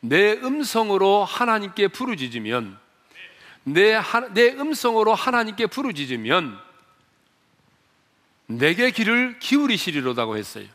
내 0.00 0.32
음성으로 0.32 1.24
하나님께 1.24 1.88
부르짖으면 1.88 2.78
내, 3.64 3.94
하, 3.94 4.20
내 4.32 4.52
음성으로 4.52 5.14
하나님께 5.14 5.66
부르짖으면 5.66 6.58
내게 8.46 8.90
귀를 8.90 9.38
기울이시리로다고 9.38 10.36
했어요. 10.36 10.66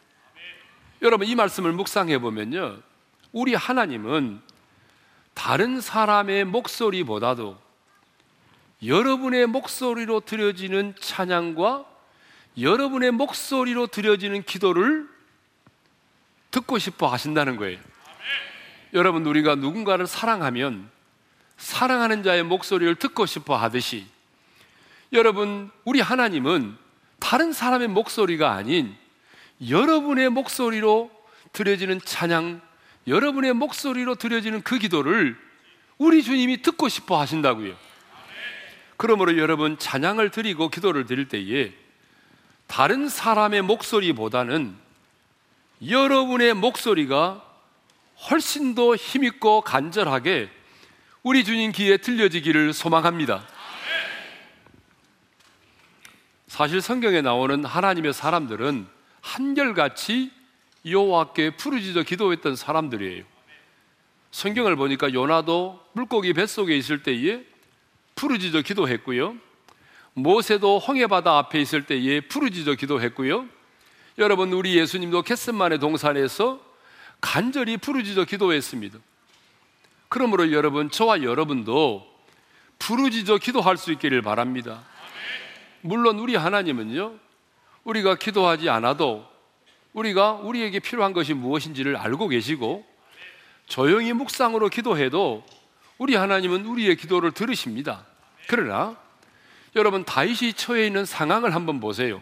여러분 1.01 1.27
이 1.27 1.35
말씀을 1.35 1.71
묵상해 1.71 2.19
보면요. 2.19 2.77
우리 3.31 3.55
하나님은 3.55 4.41
다른 5.33 5.81
사람의 5.81 6.45
목소리보다도 6.45 7.57
여러분의 8.85 9.47
목소리로 9.47 10.21
드려지는 10.21 10.93
찬양과 10.99 11.92
여러분의 12.59 13.11
목소리로 13.11 13.87
드려지는 13.87 14.43
기도를 14.43 15.07
듣고 16.51 16.77
싶어 16.77 17.07
하신다는 17.07 17.55
거예요. 17.57 17.79
여러분 18.93 19.25
우리가 19.25 19.55
누군가를 19.55 20.05
사랑하면 20.05 20.89
사랑하는 21.57 22.23
자의 22.23 22.43
목소리를 22.43 22.93
듣고 22.95 23.25
싶어 23.25 23.55
하듯이 23.55 24.05
여러분 25.11 25.71
우리 25.83 25.99
하나님은 25.99 26.77
다른 27.19 27.53
사람의 27.53 27.87
목소리가 27.87 28.51
아닌 28.51 28.95
여러분의 29.67 30.29
목소리로 30.29 31.09
드려지는 31.53 32.01
찬양, 32.03 32.61
여러분의 33.07 33.53
목소리로 33.53 34.15
드려지는 34.15 34.61
그 34.61 34.77
기도를 34.77 35.37
우리 35.97 36.23
주님이 36.23 36.61
듣고 36.61 36.89
싶어 36.89 37.19
하신다고요. 37.19 37.75
그러므로 38.97 39.37
여러분 39.37 39.77
찬양을 39.77 40.31
드리고 40.31 40.69
기도를 40.69 41.05
드릴 41.05 41.27
때에 41.27 41.73
다른 42.73 43.07
사람의 43.07 43.61
목소리보다는 43.61 44.75
여러분의 45.87 46.55
목소리가 46.55 47.47
훨씬 48.31 48.73
더 48.73 48.95
힘있고 48.95 49.61
간절하게 49.61 50.49
우리 51.21 51.43
주님 51.43 51.71
귀에 51.71 51.97
들려지기를 51.97 52.73
소망합니다. 52.73 53.47
사실 56.47 56.81
성경에 56.81 57.21
나오는 57.21 57.63
하나님의 57.63 58.11
사람들은 58.11 58.87
한결같이 59.21 60.31
여호와께 60.83 61.57
부르짖어 61.57 62.01
기도했던 62.01 62.55
사람들이에요. 62.55 63.23
성경을 64.31 64.77
보니까 64.77 65.13
요나도 65.13 65.79
물고기 65.93 66.33
뱃속에 66.33 66.75
있을 66.75 67.03
때에 67.03 67.45
부르짖어 68.15 68.63
기도했고요. 68.63 69.42
모세도 70.13 70.79
홍해 70.79 71.07
바다 71.07 71.37
앞에 71.39 71.59
있을 71.59 71.85
때에 71.85 72.21
부르짖어 72.21 72.75
기도했고요. 72.75 73.45
여러분 74.19 74.53
우리 74.53 74.77
예수님도 74.77 75.23
캐스만의 75.23 75.79
동산에서 75.79 76.59
간절히 77.19 77.77
부르짖어 77.77 78.25
기도했습니다. 78.25 78.99
그러므로 80.09 80.51
여러분 80.51 80.91
저와 80.91 81.23
여러분도 81.23 82.07
부르짖어 82.77 83.37
기도할 83.37 83.77
수 83.77 83.91
있기를 83.91 84.21
바랍니다. 84.21 84.83
물론 85.81 86.19
우리 86.19 86.35
하나님은요, 86.35 87.17
우리가 87.83 88.15
기도하지 88.15 88.69
않아도 88.69 89.25
우리가 89.93 90.33
우리에게 90.33 90.79
필요한 90.79 91.13
것이 91.13 91.33
무엇인지를 91.33 91.97
알고 91.97 92.27
계시고 92.27 92.85
조용히 93.67 94.13
묵상으로 94.13 94.69
기도해도 94.69 95.43
우리 95.97 96.15
하나님은 96.15 96.65
우리의 96.65 96.95
기도를 96.95 97.31
들으십니다. 97.31 98.05
그러나 98.47 98.97
여러분 99.75 100.03
다윗이 100.05 100.53
처해 100.53 100.87
있는 100.87 101.05
상황을 101.05 101.55
한번 101.55 101.79
보세요. 101.79 102.21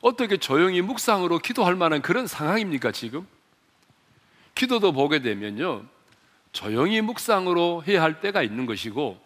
어떻게 0.00 0.36
조용히 0.36 0.82
묵상으로 0.82 1.38
기도할 1.38 1.76
만한 1.76 2.02
그런 2.02 2.26
상황입니까, 2.26 2.92
지금? 2.92 3.26
기도도 4.54 4.92
보게 4.92 5.20
되면요. 5.20 5.84
조용히 6.52 7.00
묵상으로 7.00 7.82
해야 7.86 8.02
할 8.02 8.20
때가 8.20 8.42
있는 8.42 8.64
것이고 8.64 9.20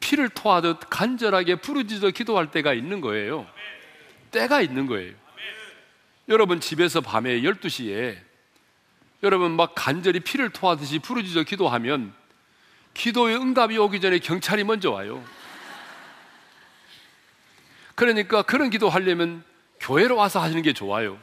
피를 0.00 0.28
토하듯 0.28 0.80
간절하게 0.90 1.56
부르짖어 1.56 2.10
기도할 2.10 2.50
때가 2.50 2.74
있는 2.74 3.00
거예요. 3.00 3.46
때가 4.30 4.60
있는 4.60 4.86
거예요. 4.86 5.14
여러분 6.28 6.60
집에서 6.60 7.00
밤에 7.00 7.40
12시에 7.40 8.18
여러분 9.22 9.52
막 9.52 9.72
간절히 9.74 10.20
피를 10.20 10.50
토하듯이 10.50 10.98
부르짖어 10.98 11.44
기도하면 11.44 12.12
기도의 12.94 13.36
응답이 13.36 13.78
오기 13.78 14.00
전에 14.00 14.18
경찰이 14.18 14.64
먼저 14.64 14.90
와요. 14.90 15.24
그러니까 17.94 18.42
그런 18.42 18.70
기도 18.70 18.88
하려면 18.88 19.44
교회로 19.80 20.16
와서 20.16 20.40
하시는 20.40 20.62
게 20.62 20.72
좋아요. 20.72 21.18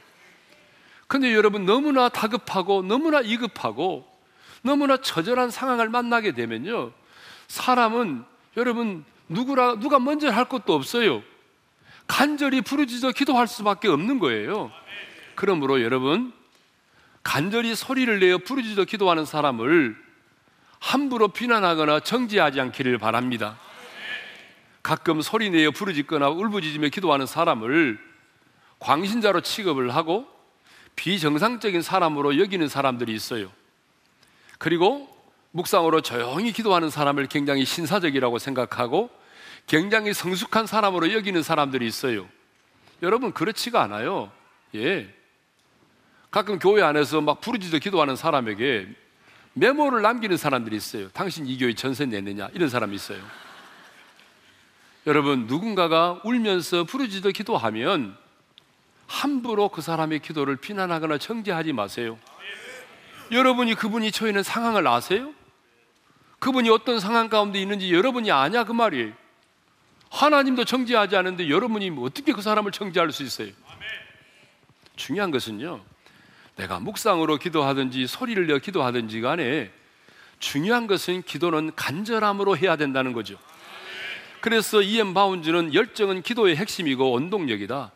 근데 1.07 1.33
여러분 1.33 1.65
너무나 1.65 2.09
다급하고 2.09 2.83
너무나 2.83 3.21
이급하고 3.21 4.07
너무나 4.61 4.97
처절한 4.97 5.49
상황을 5.49 5.89
만나게 5.89 6.33
되면요. 6.33 6.91
사람은 7.47 8.23
여러분 8.57 9.03
누구라 9.27 9.79
누가 9.79 9.99
먼저 9.99 10.29
할 10.29 10.45
것도 10.45 10.73
없어요. 10.73 11.23
간절히 12.07 12.61
부르짖어 12.61 13.11
기도할 13.11 13.47
수밖에 13.47 13.87
없는 13.87 14.19
거예요. 14.19 14.71
그러므로 15.35 15.81
여러분 15.81 16.33
간절히 17.23 17.75
소리를 17.75 18.19
내어 18.19 18.39
부르짖어 18.39 18.85
기도하는 18.85 19.25
사람을 19.25 19.95
함부로 20.79 21.27
비난하거나 21.27 22.01
정지하지 22.01 22.59
않기를 22.61 22.97
바랍니다. 22.97 23.57
가끔 24.81 25.21
소리 25.21 25.49
내어 25.49 25.71
부르짖거나 25.71 26.29
울부짖으며 26.29 26.89
기도하는 26.89 27.25
사람을 27.25 27.99
광신자로 28.79 29.41
취급을 29.41 29.93
하고 29.93 30.27
비정상적인 30.95 31.81
사람으로 31.81 32.39
여기는 32.39 32.67
사람들이 32.67 33.13
있어요. 33.13 33.51
그리고 34.57 35.07
묵상으로 35.51 36.01
조용히 36.01 36.51
기도하는 36.51 36.89
사람을 36.89 37.27
굉장히 37.27 37.65
신사적이라고 37.65 38.39
생각하고 38.39 39.09
굉장히 39.67 40.13
성숙한 40.13 40.67
사람으로 40.67 41.13
여기는 41.13 41.41
사람들이 41.43 41.85
있어요. 41.87 42.27
여러분 43.01 43.33
그렇지가 43.33 43.81
않아요. 43.83 44.31
예. 44.75 45.13
가끔 46.31 46.59
교회 46.59 46.83
안에서 46.83 47.21
막 47.21 47.41
부르짖어 47.41 47.79
기도하는 47.79 48.15
사람에게 48.15 48.87
메모를 49.53 50.01
남기는 50.01 50.37
사람들이 50.37 50.75
있어요. 50.75 51.09
당신 51.09 51.47
이 51.47 51.57
교회 51.57 51.73
전세 51.73 52.05
내느냐 52.05 52.49
이런 52.53 52.69
사람이 52.69 52.95
있어요. 52.95 53.21
여러분 55.07 55.47
누군가가 55.47 56.19
울면서 56.23 56.83
부르짖어 56.83 57.31
기도하면 57.31 58.17
함부로 59.07 59.69
그 59.69 59.81
사람의 59.81 60.19
기도를 60.19 60.57
비난하거나 60.57 61.17
정죄하지 61.17 61.73
마세요. 61.73 62.17
여러분이 63.31 63.75
그분이 63.75 64.11
처해 64.11 64.31
있는 64.31 64.43
상황을 64.43 64.87
아세요? 64.87 65.33
그분이 66.39 66.69
어떤 66.69 66.99
상황 66.99 67.29
가운데 67.29 67.59
있는지 67.61 67.93
여러분이 67.93 68.31
아냐 68.31 68.63
그 68.63 68.71
말이에요. 68.71 69.13
하나님도 70.09 70.65
정죄하지 70.65 71.15
않는데 71.15 71.49
여러분이 71.49 71.91
어떻게 71.99 72.33
그 72.33 72.41
사람을 72.41 72.71
정죄할 72.71 73.11
수 73.11 73.23
있어요? 73.23 73.51
중요한 74.95 75.31
것은요. 75.31 75.81
내가 76.55 76.79
묵상으로 76.79 77.37
기도하든지 77.37 78.07
소리를 78.07 78.45
내어 78.47 78.57
기도하든지 78.57 79.21
간에 79.21 79.71
중요한 80.39 80.87
것은 80.87 81.21
기도는 81.23 81.71
간절함으로 81.75 82.57
해야 82.57 82.75
된다는 82.75 83.13
거죠. 83.13 83.37
그래서 84.41 84.81
이엠 84.81 85.13
바운즈는 85.13 85.73
열정은 85.73 86.21
기도의 86.21 86.55
핵심이고 86.55 87.11
원동력이다. 87.11 87.91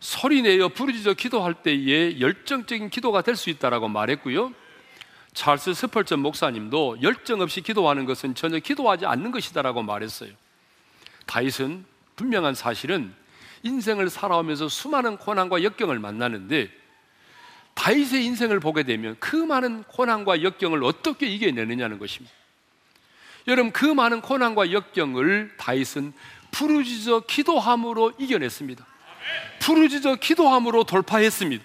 소리 0.00 0.42
내어 0.42 0.68
부르짖어 0.68 1.14
기도할 1.14 1.54
때에 1.54 2.20
열정적인 2.20 2.90
기도가 2.90 3.22
될 3.22 3.36
수 3.36 3.50
있다라고 3.50 3.88
말했고요. 3.88 4.52
찰스 5.34 5.74
스펄전 5.74 6.20
목사님도 6.20 6.98
열정 7.02 7.40
없이 7.40 7.60
기도하는 7.60 8.06
것은 8.06 8.34
전혀 8.34 8.58
기도하지 8.58 9.06
않는 9.06 9.30
것이다라고 9.30 9.82
말했어요. 9.82 10.30
다윗은 11.26 11.84
분명한 12.16 12.54
사실은 12.54 13.14
인생을 13.62 14.10
살아오면서 14.10 14.68
수많은 14.68 15.16
고난과 15.16 15.62
역경을 15.62 15.98
만나는데 15.98 16.70
다윗의 17.74 18.24
인생을 18.24 18.58
보게 18.58 18.82
되면 18.82 19.16
그 19.20 19.36
많은 19.36 19.84
고난과 19.84 20.42
역경을 20.42 20.82
어떻게 20.82 21.26
이겨내느냐는 21.26 21.98
것입니다. 21.98 22.34
여러분 23.48 23.72
그 23.72 23.86
많은 23.86 24.20
고난과 24.20 24.72
역경을 24.72 25.54
다윗은 25.56 26.12
부르짖어 26.50 27.20
기도함으로 27.20 28.12
이겨냈습니다. 28.18 28.86
부르짖어 29.60 30.16
기도함으로 30.16 30.84
돌파했습니다. 30.84 31.64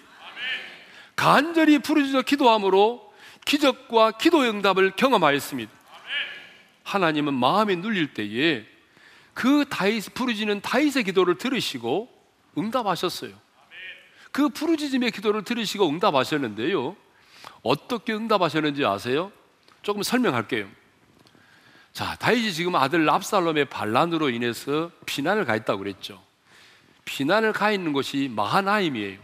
간절히 1.14 1.78
부르짖어 1.78 2.22
기도함으로 2.22 3.12
기적과 3.44 4.12
기도 4.12 4.40
응답을 4.40 4.92
경험하였습니다. 4.96 5.70
하나님은 6.84 7.34
마음이 7.34 7.76
눌릴 7.76 8.14
때에 8.14 8.64
그 9.34 9.66
다윗 9.68 10.14
부르짖는 10.14 10.62
다윗의 10.62 11.04
기도를 11.04 11.36
들으시고 11.36 12.08
응답하셨어요. 12.56 13.32
그 14.32 14.48
부르짖음의 14.48 15.10
기도를 15.10 15.44
들으시고 15.44 15.88
응답하셨는데요. 15.88 16.96
어떻게 17.62 18.14
응답하셨는지 18.14 18.84
아세요? 18.86 19.30
조금 19.82 20.02
설명할게요. 20.02 20.66
자, 21.94 22.16
다윗이 22.16 22.52
지금 22.52 22.74
아들 22.74 23.08
압살롬의 23.08 23.66
반란으로 23.66 24.28
인해서 24.28 24.90
피난을 25.06 25.44
가 25.44 25.54
있다고 25.54 25.78
그랬죠. 25.78 26.20
피난을 27.04 27.52
가 27.52 27.70
있는 27.70 27.92
곳이 27.92 28.28
마하나임이에요. 28.34 29.20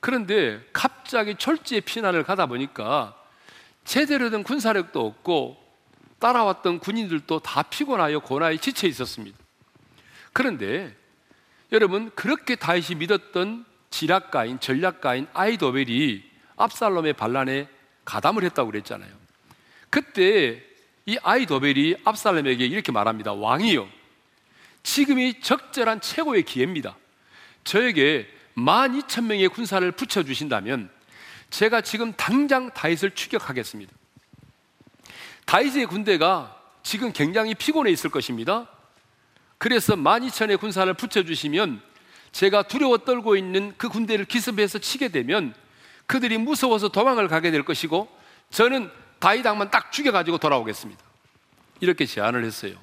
그런데 0.00 0.60
갑자기 0.72 1.36
철지에 1.36 1.78
피난을 1.78 2.24
가다 2.24 2.46
보니까 2.46 3.16
제대로 3.84 4.30
된 4.30 4.42
군사력도 4.42 5.06
없고 5.06 5.62
따라왔던 6.18 6.80
군인들도 6.80 7.38
다 7.38 7.62
피곤하여 7.62 8.18
고나에 8.18 8.56
지쳐 8.56 8.88
있었습니다. 8.88 9.38
그런데 10.32 10.92
여러분 11.70 12.10
그렇게 12.16 12.56
다윗이 12.56 12.96
믿었던 12.98 13.64
지략가인 13.90 14.58
전략가인 14.58 15.28
아이도벨이 15.32 16.24
압살롬의 16.56 17.12
반란에 17.12 17.68
가담을 18.04 18.42
했다고 18.42 18.72
그랬잖아요. 18.72 19.12
그때 19.88 20.65
이 21.06 21.16
아이도벨이 21.22 21.96
압살롬에게 22.04 22.66
이렇게 22.66 22.90
말합니다. 22.90 23.32
왕이요. 23.32 23.88
지금이 24.82 25.40
적절한 25.40 26.00
최고의 26.00 26.42
기회입니다. 26.42 26.96
저에게 27.62 28.28
12,000명의 28.56 29.52
군사를 29.52 29.88
붙여주신다면 29.92 30.90
제가 31.50 31.80
지금 31.82 32.12
당장 32.14 32.70
다윗을 32.72 33.12
추격하겠습니다. 33.12 33.92
다윗의 35.44 35.86
군대가 35.86 36.60
지금 36.82 37.12
굉장히 37.12 37.54
피곤해 37.54 37.92
있을 37.92 38.10
것입니다. 38.10 38.68
그래서 39.58 39.94
12,000의 39.94 40.58
군사를 40.58 40.92
붙여주시면 40.92 41.82
제가 42.32 42.64
두려워 42.64 42.98
떨고 42.98 43.36
있는 43.36 43.74
그 43.76 43.88
군대를 43.88 44.24
기습해서 44.24 44.80
치게 44.80 45.08
되면 45.08 45.54
그들이 46.06 46.36
무서워서 46.38 46.88
도망을 46.88 47.28
가게 47.28 47.52
될 47.52 47.64
것이고 47.64 48.08
저는 48.50 48.90
다윗 49.18 49.44
왕만 49.46 49.70
딱 49.70 49.92
죽여가지고 49.92 50.38
돌아오겠습니다. 50.38 51.02
이렇게 51.80 52.06
제안을 52.06 52.44
했어요. 52.44 52.76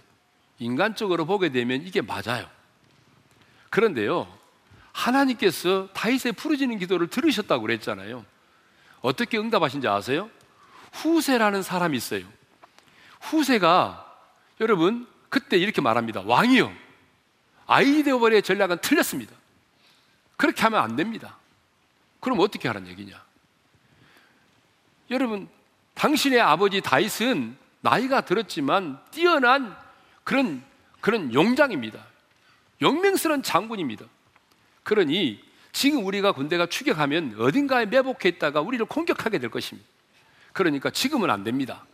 인간적으로 0.60 1.26
보게 1.26 1.50
되면 1.50 1.82
이게 1.82 2.02
맞아요. 2.02 2.50
그런데요, 3.70 4.32
하나님께서 4.92 5.90
다윗의 5.94 6.34
부르짖는 6.34 6.80
기도를 6.80 7.08
들으셨다고 7.08 7.64
그랬잖아요. 7.64 8.24
어떻게 9.02 9.38
응답하신지 9.38 9.88
아세요? 9.88 10.30
후세라는 10.94 11.64
사람이 11.64 11.98
있어요. 11.98 12.26
후세가 13.22 14.12
여러분 14.62 15.08
그때 15.30 15.58
이렇게 15.58 15.82
말합니다. 15.82 16.22
왕이요. 16.22 16.72
아이데오벌의 17.66 18.44
전략은 18.44 18.80
틀렸습니다. 18.82 19.34
그렇게 20.38 20.62
하면 20.64 20.82
안 20.82 20.96
됩니다. 20.96 21.38
그럼 22.20 22.40
어떻게 22.40 22.68
하는 22.68 22.88
얘기냐? 22.88 23.22
여러분, 25.10 25.50
당신의 25.96 26.42
아버지 26.42 26.82
다윗은 26.82 27.58
나이가 27.82 28.22
들었지만 28.22 29.00
뛰어난 29.12 29.76
그런 30.24 30.64
그런 31.02 31.34
용장입니다. 31.34 32.00
용맹스러운 32.82 33.44
장군입니다. 33.44 34.06
그러니 34.84 35.44
지금 35.74 36.06
우리가 36.06 36.32
군대가 36.32 36.66
추격하면 36.66 37.36
어딘가에 37.40 37.86
매복해 37.86 38.30
있다가 38.30 38.62
우리를 38.62 38.86
공격하게 38.86 39.40
될 39.40 39.50
것입니다. 39.50 39.88
그러니까 40.54 40.90
지금은 40.92 41.30
안 41.30 41.44
됩니다. 41.44 41.86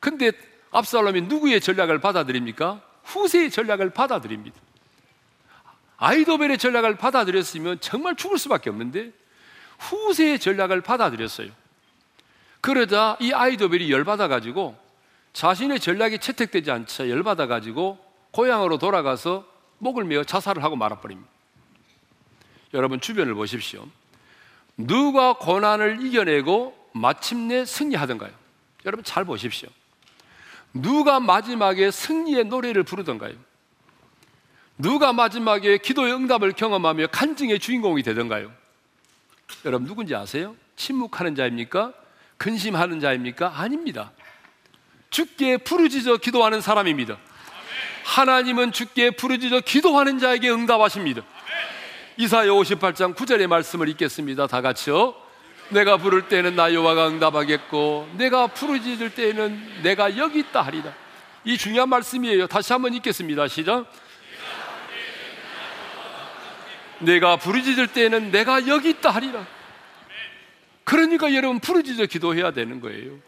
근데 0.00 0.32
압살롬이 0.70 1.22
누구의 1.22 1.60
전략을 1.60 2.00
받아들입니까? 2.00 2.80
후세의 3.04 3.50
전략을 3.50 3.90
받아들입니다. 3.90 4.58
아이도벨의 5.98 6.58
전략을 6.58 6.96
받아들였으면 6.96 7.80
정말 7.80 8.16
죽을 8.16 8.38
수밖에 8.38 8.70
없는데 8.70 9.12
후세의 9.78 10.38
전략을 10.38 10.80
받아들였어요. 10.80 11.50
그러자 12.62 13.18
이 13.20 13.32
아이도벨이 13.32 13.90
열받아 13.90 14.28
가지고 14.28 14.78
자신의 15.32 15.80
전략이 15.80 16.20
채택되지 16.20 16.70
않자 16.70 17.10
열받아 17.10 17.46
가지고 17.48 17.98
고향으로 18.30 18.78
돌아가서 18.78 19.44
목을 19.78 20.04
메어 20.04 20.22
자살을 20.22 20.62
하고 20.62 20.76
말아버립니다. 20.76 21.28
여러분 22.72 23.00
주변을 23.00 23.34
보십시오. 23.34 23.86
누가 24.76 25.34
고난을 25.34 26.06
이겨내고 26.06 26.90
마침내 26.92 27.64
승리하던가요? 27.64 28.30
여러분 28.86 29.04
잘 29.04 29.24
보십시오. 29.24 29.68
누가 30.72 31.18
마지막에 31.18 31.90
승리의 31.90 32.44
노래를 32.44 32.84
부르던가요? 32.84 33.34
누가 34.78 35.12
마지막에 35.12 35.78
기도의 35.78 36.14
응답을 36.14 36.52
경험하며 36.52 37.08
간증의 37.08 37.58
주인공이 37.58 38.04
되던가요? 38.04 38.52
여러분 39.64 39.86
누군지 39.86 40.14
아세요? 40.14 40.56
침묵하는 40.76 41.34
자입니까? 41.34 41.92
근심하는 42.42 42.98
자입니까? 42.98 43.52
아닙니다. 43.54 44.10
주께 45.10 45.58
부르짖어 45.58 46.16
기도하는 46.16 46.60
사람입니다. 46.60 47.16
하나님은 48.02 48.72
주께 48.72 49.12
부르짖어 49.12 49.60
기도하는 49.60 50.18
자에게 50.18 50.50
응답하십니다. 50.50 51.22
이사야 52.16 52.48
58장 52.48 53.14
9절의 53.14 53.46
말씀을 53.46 53.88
읽겠습니다. 53.90 54.48
다 54.48 54.60
같이요. 54.60 55.14
내가 55.68 55.98
부를 55.98 56.26
때는 56.26 56.56
나 56.56 56.74
여호와가 56.74 57.06
응답하겠고 57.10 58.10
내가 58.18 58.48
부르짖을 58.48 59.14
때에는 59.14 59.82
내가 59.84 60.18
여기 60.18 60.40
있다 60.40 60.62
하리라. 60.62 60.92
이 61.44 61.56
중요한 61.56 61.88
말씀이에요. 61.90 62.48
다시 62.48 62.72
한번 62.72 62.92
읽겠습니다. 62.94 63.46
시작. 63.46 63.86
내가 66.98 67.36
부르짖을 67.36 67.86
때에는 67.86 68.32
내가 68.32 68.66
여기 68.66 68.90
있다 68.90 69.10
하리라. 69.10 69.46
그러니까 70.92 71.34
여러분 71.34 71.58
부르짖어 71.58 72.04
기도해야 72.04 72.50
되는 72.50 72.78
거예요. 72.82 73.18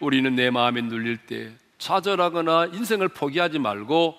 우리는 0.00 0.34
내 0.34 0.48
마음에 0.48 0.80
눌릴 0.80 1.18
때 1.18 1.52
좌절하거나 1.76 2.70
인생을 2.72 3.08
포기하지 3.08 3.58
말고 3.58 4.16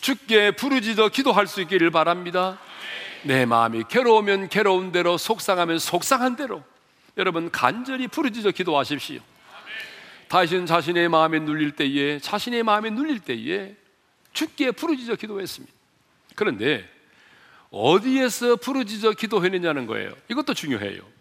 주께 0.00 0.52
부르짖어 0.52 1.08
기도할 1.08 1.48
수 1.48 1.60
있기를 1.62 1.90
바랍니다. 1.90 2.60
내 3.24 3.46
마음이 3.46 3.82
괴로우면 3.88 4.48
괴로운 4.48 4.92
대로 4.92 5.18
속상하면 5.18 5.80
속상한 5.80 6.36
대로 6.36 6.62
여러분 7.16 7.50
간절히 7.50 8.06
부르짖어 8.06 8.52
기도하십시오. 8.52 9.18
다시는 10.28 10.66
자신의 10.66 11.08
마음에 11.08 11.40
눌릴 11.40 11.72
때에 11.72 12.20
자신의 12.20 12.62
마음에 12.62 12.90
눌릴 12.90 13.18
때에 13.18 13.74
주께 14.32 14.70
부르짖어 14.70 15.16
기도했습니다. 15.16 15.74
그런데 16.36 16.88
어디에서 17.70 18.54
부르짖어 18.54 19.14
기도했느냐는 19.14 19.86
거예요. 19.86 20.12
이것도 20.30 20.54
중요해요. 20.54 21.13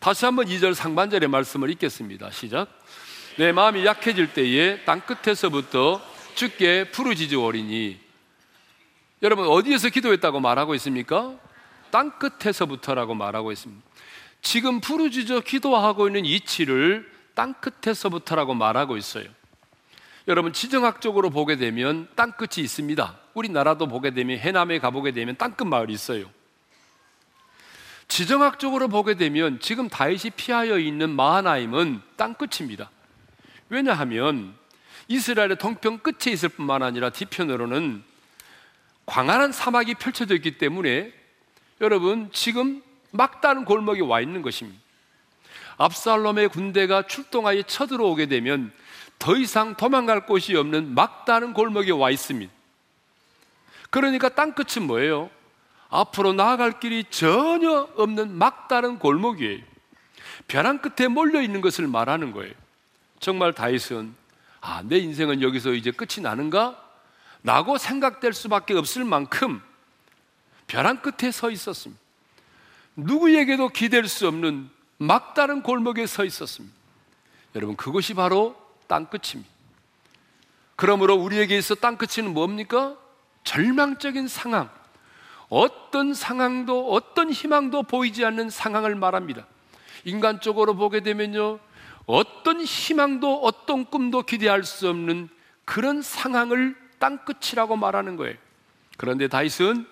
다시 0.00 0.24
한번 0.24 0.46
2절 0.46 0.72
상반절의 0.72 1.28
말씀을 1.28 1.68
읽겠습니다. 1.72 2.30
시작. 2.30 2.68
내 3.36 3.52
마음이 3.52 3.84
약해질 3.84 4.32
때에 4.32 4.82
땅 4.84 5.02
끝에서부터 5.02 6.00
주께 6.34 6.90
부르짖으오리니 6.90 8.00
여러분 9.22 9.46
어디에서 9.46 9.90
기도했다고 9.90 10.40
말하고 10.40 10.74
있습니까? 10.76 11.34
땅 11.90 12.12
끝에서부터라고 12.18 13.14
말하고 13.14 13.52
있습니다. 13.52 13.82
지금 14.40 14.80
부르짖어 14.80 15.40
기도하고 15.40 16.06
있는 16.06 16.24
이치를 16.24 17.06
땅 17.34 17.52
끝에서부터라고 17.52 18.54
말하고 18.54 18.96
있어요. 18.96 19.26
여러분 20.28 20.54
지정학적으로 20.54 21.28
보게 21.28 21.56
되면 21.56 22.08
땅 22.14 22.32
끝이 22.32 22.64
있습니다. 22.64 23.18
우리나라도 23.34 23.86
보게 23.86 24.12
되면 24.12 24.38
해남에 24.38 24.78
가보게 24.78 25.12
되면 25.12 25.36
땅끝 25.36 25.66
마을이 25.66 25.92
있어요. 25.92 26.24
지정학적으로 28.10 28.88
보게 28.88 29.14
되면 29.14 29.60
지금 29.60 29.88
다윗이 29.88 30.32
피하여 30.36 30.78
있는 30.78 31.10
마하나임은 31.10 32.02
땅 32.16 32.34
끝입니다. 32.34 32.90
왜냐하면 33.68 34.52
이스라엘의 35.06 35.58
동편 35.58 36.00
끝에 36.00 36.32
있을 36.32 36.48
뿐만 36.48 36.82
아니라 36.82 37.10
뒤편으로는 37.10 38.02
광활한 39.06 39.52
사막이 39.52 39.94
펼쳐져 39.94 40.34
있기 40.34 40.58
때문에 40.58 41.12
여러분 41.80 42.28
지금 42.32 42.82
막다른 43.12 43.64
골목에 43.64 44.00
와 44.00 44.20
있는 44.20 44.42
것입니다. 44.42 44.80
압살롬의 45.78 46.48
군대가 46.48 47.06
출동하여 47.06 47.62
쳐들어오게 47.62 48.26
되면 48.26 48.72
더 49.20 49.36
이상 49.36 49.76
도망갈 49.76 50.26
곳이 50.26 50.56
없는 50.56 50.94
막다른 50.96 51.54
골목에 51.54 51.92
와 51.92 52.10
있습니다. 52.10 52.52
그러니까 53.90 54.28
땅끝은 54.30 54.84
뭐예요? 54.84 55.30
앞으로 55.90 56.32
나아갈 56.32 56.78
길이 56.78 57.04
전혀 57.10 57.88
없는 57.96 58.32
막다른 58.32 58.98
골목이에요. 58.98 59.62
벼랑 60.46 60.78
끝에 60.78 61.08
몰려 61.08 61.42
있는 61.42 61.60
것을 61.60 61.86
말하는 61.86 62.32
거예요. 62.32 62.54
정말 63.18 63.52
다윗은 63.52 64.14
아, 64.60 64.82
내 64.84 64.98
인생은 64.98 65.42
여기서 65.42 65.72
이제 65.72 65.90
끝이 65.90 66.22
나는가? 66.22 66.82
라고 67.42 67.78
생각될 67.78 68.32
수밖에 68.32 68.74
없을 68.74 69.04
만큼 69.04 69.62
벼랑 70.66 71.00
끝에 71.00 71.30
서 71.30 71.50
있었습니다. 71.50 72.00
누구에게도 72.96 73.70
기댈 73.70 74.06
수 74.08 74.28
없는 74.28 74.68
막다른 74.98 75.62
골목에 75.62 76.06
서 76.06 76.24
있었습니다. 76.24 76.74
여러분, 77.54 77.76
그것이 77.76 78.14
바로 78.14 78.54
땅끝입니다. 78.86 79.50
그러므로 80.76 81.14
우리에게 81.14 81.56
있어 81.58 81.74
땅끝은 81.74 82.32
뭡니까? 82.32 82.96
절망적인 83.44 84.28
상황. 84.28 84.70
어떤 85.50 86.14
상황도, 86.14 86.92
어떤 86.92 87.30
희망도 87.30 87.82
보이지 87.82 88.24
않는 88.24 88.48
상황을 88.48 88.94
말합니다. 88.94 89.46
인간적으로 90.04 90.74
보게 90.74 91.00
되면요. 91.00 91.58
어떤 92.06 92.62
희망도, 92.62 93.42
어떤 93.42 93.84
꿈도 93.84 94.22
기대할 94.22 94.64
수 94.64 94.88
없는 94.88 95.28
그런 95.64 96.02
상황을 96.02 96.76
땅끝이라고 96.98 97.76
말하는 97.76 98.16
거예요. 98.16 98.36
그런데 98.96 99.28
다윗은 99.28 99.86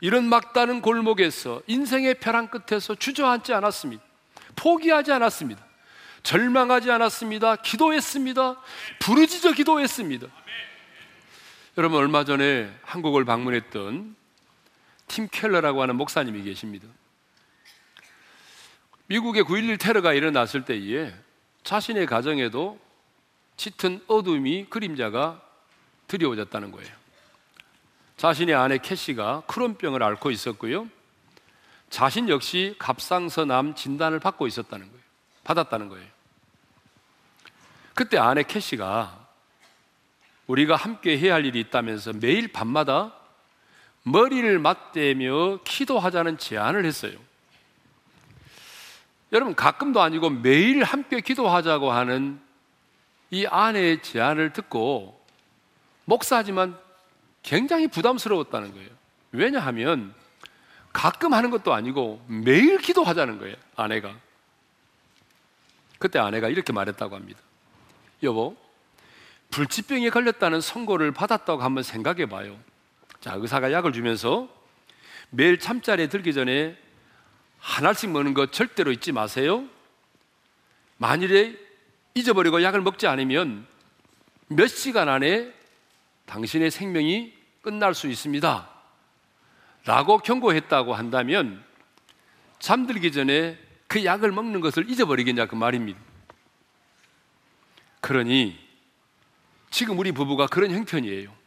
이런 0.00 0.24
막다른 0.24 0.82
골목에서 0.82 1.62
인생의 1.66 2.14
벼랑 2.20 2.48
끝에서 2.48 2.94
주저앉지 2.94 3.52
않았습니다. 3.54 4.02
포기하지 4.56 5.12
않았습니다. 5.12 5.64
절망하지 6.22 6.90
않았습니다. 6.90 7.56
기도했습니다. 7.56 8.56
부르짖어 8.98 9.52
기도했습니다. 9.52 10.26
여러분 11.78 11.98
얼마 11.98 12.24
전에 12.24 12.70
한국을 12.82 13.24
방문했던 13.24 14.19
팀 15.10 15.28
켈러라고 15.28 15.82
하는 15.82 15.96
목사님이 15.96 16.44
계십니다. 16.44 16.86
미국의 19.06 19.42
9.11 19.42 19.80
테러가 19.80 20.12
일어났을 20.12 20.64
때에 20.64 21.12
자신의 21.64 22.06
가정에도 22.06 22.78
짙은 23.56 24.04
어둠이 24.06 24.66
그림자가 24.70 25.42
드리워졌다는 26.06 26.70
거예요. 26.70 26.88
자신의 28.18 28.54
아내 28.54 28.78
캐시가 28.78 29.42
크론병을 29.48 30.00
앓고 30.00 30.30
있었고요. 30.30 30.88
자신 31.88 32.28
역시 32.28 32.76
갑상선암 32.78 33.74
진단을 33.74 34.20
받고 34.20 34.46
있었다는 34.46 34.86
거예요. 34.86 35.02
받았다는 35.42 35.88
거예요. 35.88 36.06
그때 37.94 38.16
아내 38.16 38.44
캐시가 38.44 39.26
우리가 40.46 40.76
함께 40.76 41.18
해야 41.18 41.34
할 41.34 41.44
일이 41.44 41.58
있다면서 41.58 42.12
매일 42.12 42.52
밤마다 42.52 43.19
머리를 44.02 44.58
맞대며 44.58 45.60
기도하자는 45.64 46.38
제안을 46.38 46.84
했어요. 46.84 47.12
여러분, 49.32 49.54
가끔도 49.54 50.00
아니고 50.00 50.30
매일 50.30 50.82
함께 50.82 51.20
기도하자고 51.20 51.92
하는 51.92 52.40
이 53.30 53.46
아내의 53.46 54.02
제안을 54.02 54.52
듣고 54.52 55.20
목사지만 56.04 56.76
굉장히 57.42 57.86
부담스러웠다는 57.86 58.72
거예요. 58.72 58.88
왜냐하면 59.32 60.12
가끔 60.92 61.32
하는 61.32 61.50
것도 61.50 61.72
아니고 61.72 62.24
매일 62.26 62.78
기도하자는 62.78 63.38
거예요, 63.38 63.54
아내가. 63.76 64.12
그때 65.98 66.18
아내가 66.18 66.48
이렇게 66.48 66.72
말했다고 66.72 67.14
합니다. 67.14 67.38
여보, 68.22 68.56
불치병에 69.50 70.10
걸렸다는 70.10 70.60
선고를 70.60 71.12
받았다고 71.12 71.62
한번 71.62 71.82
생각해 71.84 72.26
봐요. 72.26 72.58
자, 73.20 73.34
의사가 73.34 73.70
약을 73.70 73.92
주면서 73.92 74.48
매일 75.28 75.58
잠자리에 75.58 76.08
들기 76.08 76.32
전에 76.32 76.76
하나씩 77.58 78.10
먹는 78.10 78.32
거 78.32 78.50
절대로 78.50 78.90
잊지 78.92 79.12
마세요. 79.12 79.68
만일에 80.96 81.56
잊어버리고 82.14 82.62
약을 82.62 82.80
먹지 82.80 83.06
않으면 83.06 83.66
몇 84.48 84.66
시간 84.68 85.08
안에 85.08 85.52
당신의 86.26 86.70
생명이 86.70 87.34
끝날 87.62 87.94
수 87.94 88.08
있습니다. 88.08 88.68
라고 89.84 90.18
경고했다고 90.18 90.94
한다면 90.94 91.62
잠들기 92.58 93.12
전에 93.12 93.58
그 93.86 94.04
약을 94.04 94.32
먹는 94.32 94.60
것을 94.60 94.88
잊어버리겠냐 94.88 95.46
그 95.46 95.54
말입니다. 95.54 96.00
그러니 98.00 98.58
지금 99.70 99.98
우리 99.98 100.12
부부가 100.12 100.46
그런 100.46 100.70
형편이에요. 100.70 101.39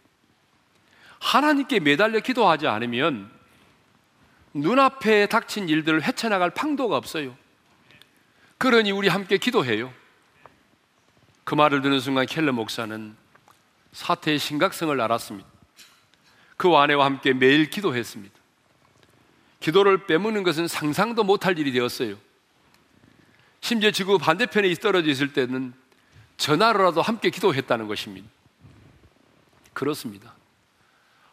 하나님께 1.24 1.80
매달려 1.80 2.20
기도하지 2.20 2.68
않으면 2.68 3.32
눈앞에 4.54 5.28
닥친 5.28 5.70
일들을 5.70 6.04
헤쳐나갈 6.04 6.50
방도가 6.50 6.98
없어요. 6.98 7.36
그러니 8.58 8.92
우리 8.92 9.08
함께 9.08 9.38
기도해요. 9.38 9.92
그 11.46 11.56
말을 11.56 11.82
듣는 11.82 12.02
순간 12.02 12.26
켈러 12.26 12.52
목사는 12.52 13.16
사태의 13.94 14.38
심각성을 14.38 15.00
알았습니다. 15.00 15.48
그 16.58 16.70
아내와 16.76 17.06
함께 17.06 17.34
매일 17.34 17.70
기도했습니다. 17.70 18.36
기도를 19.62 20.06
빼먹는 20.06 20.44
것은 20.44 20.68
상상도 20.68 21.24
못할 21.24 21.58
일이 21.58 21.72
되었어요. 21.72 22.18
심지어 23.62 23.92
지구 23.92 24.18
반대편에 24.18 24.74
떨어져 24.76 25.10
있을 25.10 25.32
때는 25.32 25.74
전화로라도 26.36 27.02
함께 27.02 27.30
기도했다는 27.30 27.88
것입니다. 27.88 28.28
그렇습니다. 29.72 30.36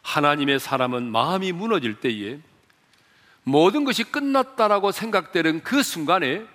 하나님의 0.01 0.59
사람은 0.59 1.11
마음이 1.11 1.51
무너질 1.51 1.99
때에 1.99 2.39
모든 3.43 3.83
것이 3.83 4.03
끝났다라고 4.03 4.91
생각되는 4.91 5.63
그 5.63 5.83
순간에 5.83 6.45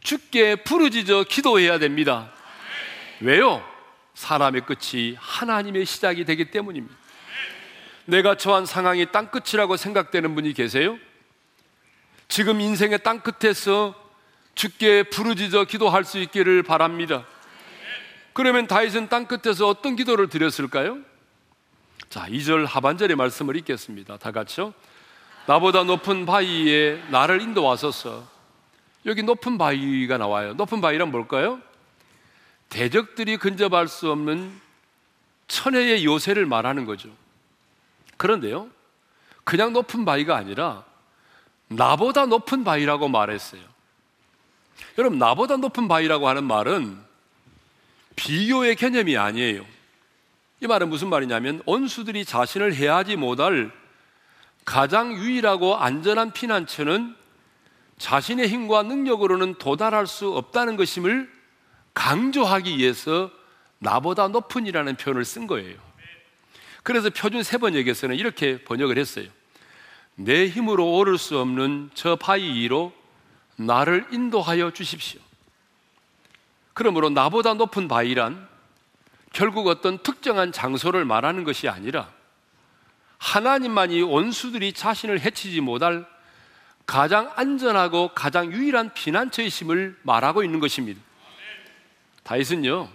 주께 0.00 0.56
부르짖어 0.56 1.24
기도해야 1.24 1.78
됩니다. 1.78 2.32
왜요? 3.20 3.64
사람의 4.14 4.62
끝이 4.66 5.16
하나님의 5.18 5.86
시작이 5.86 6.24
되기 6.24 6.50
때문입니다. 6.50 6.94
내가 8.04 8.36
처한 8.36 8.66
상황이 8.66 9.06
땅끝이라고 9.12 9.76
생각되는 9.76 10.34
분이 10.34 10.54
계세요? 10.54 10.98
지금 12.28 12.60
인생의 12.60 13.02
땅끝에서 13.02 13.94
주께 14.54 15.04
부르짖어 15.04 15.64
기도할 15.64 16.04
수 16.04 16.18
있기를 16.18 16.62
바랍니다. 16.62 17.24
그러면 18.32 18.66
다윗은 18.66 19.08
땅끝에서 19.08 19.68
어떤 19.68 19.94
기도를 19.94 20.28
드렸을까요? 20.28 20.98
자, 22.12 22.26
2절 22.28 22.66
하반절의 22.66 23.16
말씀을 23.16 23.56
읽겠습니다. 23.56 24.18
다 24.18 24.32
같이요. 24.32 24.74
나보다 25.46 25.84
높은 25.84 26.26
바위에 26.26 27.02
나를 27.08 27.40
인도하소서. 27.40 28.28
여기 29.06 29.22
높은 29.22 29.56
바위가 29.56 30.18
나와요. 30.18 30.52
높은 30.52 30.82
바위란 30.82 31.10
뭘까요? 31.10 31.58
대적들이 32.68 33.38
근접할 33.38 33.88
수 33.88 34.10
없는 34.10 34.60
천혜의 35.48 36.04
요새를 36.04 36.44
말하는 36.44 36.84
거죠. 36.84 37.08
그런데요, 38.18 38.68
그냥 39.42 39.72
높은 39.72 40.04
바위가 40.04 40.36
아니라 40.36 40.84
나보다 41.68 42.26
높은 42.26 42.62
바위라고 42.62 43.08
말했어요. 43.08 43.62
여러분, 44.98 45.18
나보다 45.18 45.56
높은 45.56 45.88
바위라고 45.88 46.28
하는 46.28 46.44
말은 46.44 46.98
비교의 48.16 48.76
개념이 48.76 49.16
아니에요. 49.16 49.64
이 50.62 50.66
말은 50.68 50.90
무슨 50.90 51.08
말이냐면 51.08 51.60
원수들이 51.66 52.24
자신을 52.24 52.76
해하지 52.76 53.16
못할 53.16 53.72
가장 54.64 55.12
유일하고 55.12 55.76
안전한 55.76 56.32
피난처는 56.32 57.16
자신의 57.98 58.46
힘과 58.46 58.84
능력으로는 58.84 59.56
도달할 59.56 60.06
수 60.06 60.32
없다는 60.32 60.76
것임을 60.76 61.28
강조하기 61.94 62.78
위해서 62.78 63.32
나보다 63.80 64.28
높은이라는 64.28 64.94
표현을 64.94 65.24
쓴 65.24 65.48
거예요. 65.48 65.76
그래서 66.84 67.10
표준 67.10 67.42
세 67.42 67.58
번역에서는 67.58 68.14
이렇게 68.14 68.62
번역을 68.62 68.98
했어요. 68.98 69.26
내 70.14 70.46
힘으로 70.46 70.92
오를 70.96 71.18
수 71.18 71.40
없는 71.40 71.90
저 71.94 72.14
바위 72.14 72.54
위로 72.54 72.92
나를 73.56 74.06
인도하여 74.12 74.70
주십시오. 74.70 75.20
그러므로 76.72 77.10
나보다 77.10 77.54
높은 77.54 77.88
바위란 77.88 78.51
결국 79.32 79.66
어떤 79.66 79.98
특정한 79.98 80.52
장소를 80.52 81.04
말하는 81.04 81.44
것이 81.44 81.68
아니라 81.68 82.10
하나님만이 83.18 84.02
원수들이 84.02 84.72
자신을 84.72 85.20
해치지 85.20 85.60
못할 85.60 86.06
가장 86.86 87.32
안전하고 87.36 88.10
가장 88.14 88.52
유일한 88.52 88.92
피난처이심을 88.92 90.00
말하고 90.02 90.42
있는 90.42 90.60
것입니다. 90.60 91.00
다윗은요, 92.24 92.88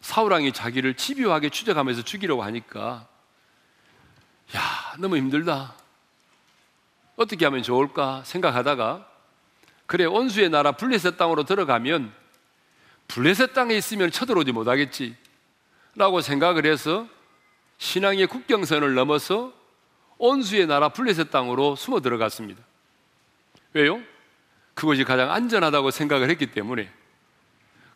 사우랑이 0.00 0.52
자기를 0.52 0.94
집요하게 0.94 1.50
추적하면서 1.50 2.02
죽이려고 2.02 2.42
하니까, 2.42 3.06
야, 4.56 4.60
너무 4.98 5.16
힘들다. 5.16 5.74
어떻게 7.16 7.44
하면 7.44 7.62
좋을까 7.62 8.22
생각하다가, 8.24 9.06
그래, 9.86 10.06
원수의 10.06 10.48
나라 10.48 10.72
블레셋 10.72 11.18
땅으로 11.18 11.44
들어가면 11.44 12.19
블레셋 13.10 13.54
땅에 13.54 13.74
있으면 13.74 14.10
쳐들어오지 14.12 14.52
못하겠지. 14.52 15.16
라고 15.96 16.20
생각을 16.20 16.64
해서 16.64 17.08
신앙의 17.78 18.28
국경선을 18.28 18.94
넘어서 18.94 19.52
온수의 20.18 20.66
나라 20.66 20.90
블레셋 20.90 21.30
땅으로 21.30 21.74
숨어 21.74 22.00
들어갔습니다. 22.00 22.62
왜요? 23.72 24.00
그것이 24.74 25.02
가장 25.02 25.32
안전하다고 25.32 25.90
생각을 25.90 26.30
했기 26.30 26.46
때문에. 26.46 26.88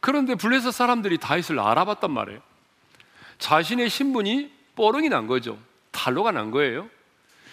그런데 0.01 0.35
블레셋 0.35 0.73
사람들이 0.73 1.19
다윗을 1.19 1.61
알아봤단 1.61 2.11
말이에요. 2.11 2.41
자신의 3.39 3.91
신분이 3.91 4.53
뽀롱이 4.75 5.11
난 5.11 5.29
거죠. 5.29 5.59
탈로가 5.93 6.33
난 6.33 6.51
거예요. 6.51 6.91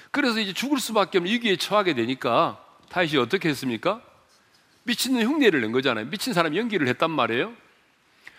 그래서 0.10 0.40
이제 0.40 0.52
죽을 0.52 0.80
수밖에 0.80 1.20
없는 1.20 1.32
위기에 1.32 1.58
처하게 1.58 1.94
되니까 1.94 2.64
다윗이 2.90 3.18
어떻게 3.18 3.50
했습니까? 3.50 4.02
미친놈 4.84 5.22
흉내를 5.24 5.62
낸 5.62 5.72
거잖아요. 5.72 6.06
미친 6.08 6.34
사람 6.34 6.56
연기를 6.56 6.88
했단 6.88 7.12
말이에요. 7.12 7.54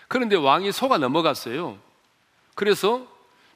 그런데 0.09 0.37
왕이 0.37 0.73
속아 0.73 0.99
넘어갔어요. 0.99 1.79
그래서 2.55 3.07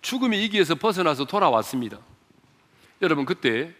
죽음의 0.03 0.44
이기에서 0.44 0.77
벗어나서 0.77 1.25
돌아왔습니다. 1.27 1.99
여러분 3.03 3.25
그때 3.25 3.75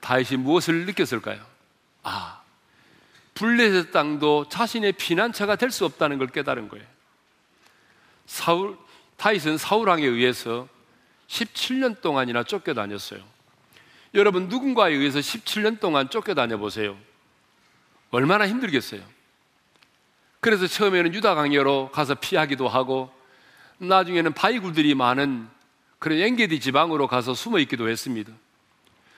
다윗이 0.00 0.36
무엇을 0.38 0.86
느꼈을까요? 0.86 1.44
아, 2.02 2.42
블레셋 3.34 3.90
땅도 3.92 4.48
자신의 4.48 4.92
피난처가 4.92 5.56
될 5.56 5.70
수 5.70 5.84
없다는 5.84 6.18
걸 6.18 6.28
깨달은 6.28 6.68
거예요. 6.68 6.84
사울 8.26 8.76
다윗은 9.16 9.56
사울 9.58 9.88
왕에 9.88 10.04
의해서 10.04 10.68
17년 11.28 12.00
동안이나 12.00 12.44
쫓겨다녔어요. 12.44 13.22
여러분 14.14 14.48
누군가에 14.48 14.92
의해서 14.92 15.18
17년 15.20 15.80
동안 15.80 16.10
쫓겨다녀 16.10 16.58
보세요. 16.58 16.96
얼마나 18.12 18.46
힘들겠어요. 18.46 19.02
그래서 20.40 20.66
처음에는 20.66 21.14
유다 21.14 21.34
강야로 21.34 21.90
가서 21.92 22.14
피하기도 22.14 22.68
하고 22.68 23.12
나중에는 23.78 24.32
바위굴들이 24.34 24.94
많은 24.94 25.48
그런 25.98 26.18
엔게디 26.18 26.60
지방으로 26.60 27.06
가서 27.08 27.34
숨어 27.34 27.58
있기도 27.60 27.88
했습니다. 27.88 28.32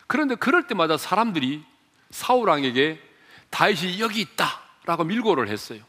그런데 0.07 0.35
그럴 0.35 0.67
때마다 0.67 0.97
사람들이 0.97 1.65
사울 2.11 2.49
왕에게 2.49 3.01
다윗이 3.51 4.01
여기 4.01 4.21
있다라고 4.21 5.05
밀고를 5.05 5.49
했어요. 5.49 5.81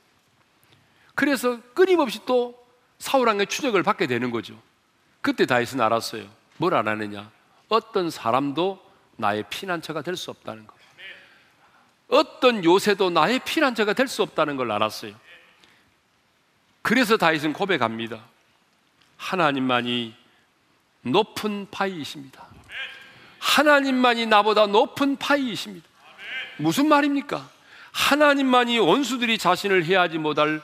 그래서 1.13 1.59
끊임없이 1.73 2.19
또 2.25 2.57
사울 2.97 3.27
왕의 3.27 3.47
추적을 3.47 3.83
받게 3.83 4.07
되는 4.07 4.31
거죠. 4.31 4.59
그때 5.21 5.45
다윗은 5.45 5.79
알았어요. 5.81 6.27
뭘 6.57 6.73
알았느냐? 6.73 7.29
어떤 7.69 8.09
사람도 8.09 8.79
나의 9.17 9.43
피난처가 9.49 10.01
될 10.01 10.15
수 10.15 10.31
없다는 10.31 10.65
거. 10.65 10.74
어떤 12.07 12.63
요새도 12.63 13.09
나의 13.09 13.39
피난처가 13.39 13.93
될 13.93 14.07
수 14.07 14.21
없다는 14.21 14.55
걸 14.55 14.71
알았어요. 14.71 15.13
그래서 16.81 17.17
다윗은 17.17 17.53
고백합니다. 17.53 18.23
하나님만이 19.17 20.13
높은 21.01 21.67
파이이십니다. 21.71 22.45
하나님만이 23.39 24.25
나보다 24.27 24.67
높은 24.67 25.17
파이이십니다. 25.17 25.87
무슨 26.57 26.87
말입니까? 26.87 27.49
하나님만이 27.91 28.79
원수들이 28.79 29.37
자신을 29.37 29.85
해하지 29.85 30.17
못할 30.17 30.61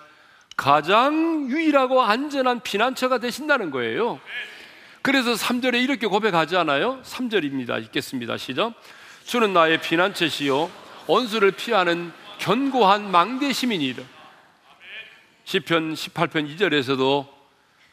가장 0.58 1.48
유일하고 1.50 2.02
안전한 2.02 2.60
피난처가 2.60 3.18
되신다는 3.20 3.72
거예요. 3.72 4.20
그래서 5.02 5.34
3절에 5.34 5.82
이렇게 5.82 6.06
고백하지 6.08 6.56
않아요? 6.58 7.02
3절입니다. 7.04 7.82
읽겠습니다. 7.86 8.38
시작. 8.38 8.74
주는 9.26 9.54
나의 9.54 9.82
피난처시요 9.82 10.70
원수를 11.08 11.52
피하는 11.52 12.12
견고한 12.40 13.12
망대심이니라. 13.12 14.04
시편 15.44 15.94
18편 15.94 16.56
2절에서도 16.56 17.28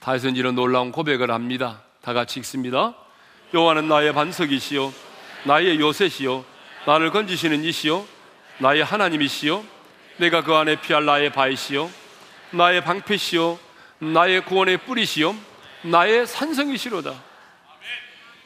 다윗은 0.00 0.36
이런 0.36 0.54
놀라운 0.54 0.92
고백을 0.92 1.30
합니다. 1.30 1.82
다 2.02 2.12
같이 2.12 2.38
읽습니다. 2.40 2.94
여호와는 3.52 3.88
나의 3.88 4.12
반석이시요 4.12 4.92
나의 5.44 5.80
요새시요 5.80 6.44
나를 6.86 7.10
건지시는 7.10 7.64
이시요 7.64 8.06
나의 8.58 8.84
하나님이시요 8.84 9.64
내가 10.18 10.42
그 10.42 10.54
안에 10.54 10.80
피할 10.80 11.04
나의 11.04 11.32
바이시요 11.32 11.90
나의 12.50 12.82
방패시요 12.82 13.58
나의 14.00 14.44
구원의 14.44 14.78
뿌리시요 14.78 15.34
나의 15.82 16.26
산성이시로다. 16.26 17.14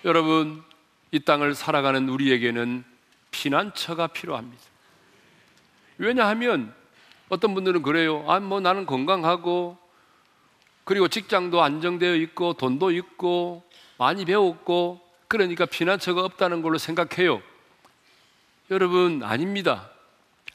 여러분 0.04 0.62
이 1.10 1.20
땅을 1.20 1.54
살아가는 1.54 2.08
우리에게는 2.08 2.91
피난처가 3.32 4.08
필요합니다. 4.08 4.62
왜냐하면 5.98 6.72
어떤 7.28 7.54
분들은 7.54 7.82
그래요. 7.82 8.24
아, 8.28 8.38
뭐 8.38 8.60
나는 8.60 8.86
건강하고 8.86 9.76
그리고 10.84 11.08
직장도 11.08 11.62
안정되어 11.62 12.14
있고 12.16 12.54
돈도 12.54 12.90
있고 12.92 13.62
많이 13.98 14.24
배웠고 14.24 15.00
그러니까 15.28 15.64
피난처가 15.66 16.22
없다는 16.24 16.62
걸로 16.62 16.78
생각해요. 16.78 17.42
여러분, 18.70 19.22
아닙니다. 19.22 19.90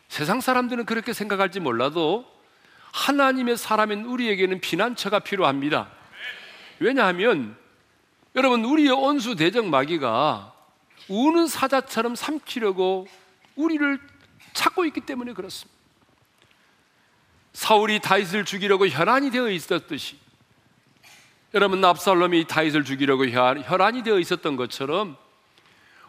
세상 0.07 0.41
사람들은 0.41 0.85
그렇게 0.85 1.13
생각할지 1.13 1.59
몰라도 1.59 2.25
하나님의 2.93 3.57
사람인 3.57 4.05
우리에게는 4.05 4.61
피난처가 4.61 5.19
필요합니다. 5.19 5.89
왜냐하면 6.79 7.55
여러분, 8.35 8.63
우리의 8.65 8.91
온수 8.91 9.35
대적 9.35 9.67
마귀가 9.67 10.53
우는 11.09 11.47
사자처럼 11.47 12.15
삼키려고 12.15 13.07
우리를 13.55 13.99
찾고 14.53 14.85
있기 14.85 15.01
때문에 15.01 15.33
그렇습니다. 15.33 15.77
사울이 17.53 17.99
다윗을 17.99 18.45
죽이려고 18.45 18.87
혈안이 18.87 19.31
되어 19.31 19.49
있었듯이 19.49 20.17
여러분 21.53 21.83
압살롬이 21.83 22.45
다윗을 22.45 22.83
죽이려고 22.83 23.27
혈안이 23.27 24.03
되어 24.03 24.19
있었던 24.19 24.55
것처럼 24.57 25.17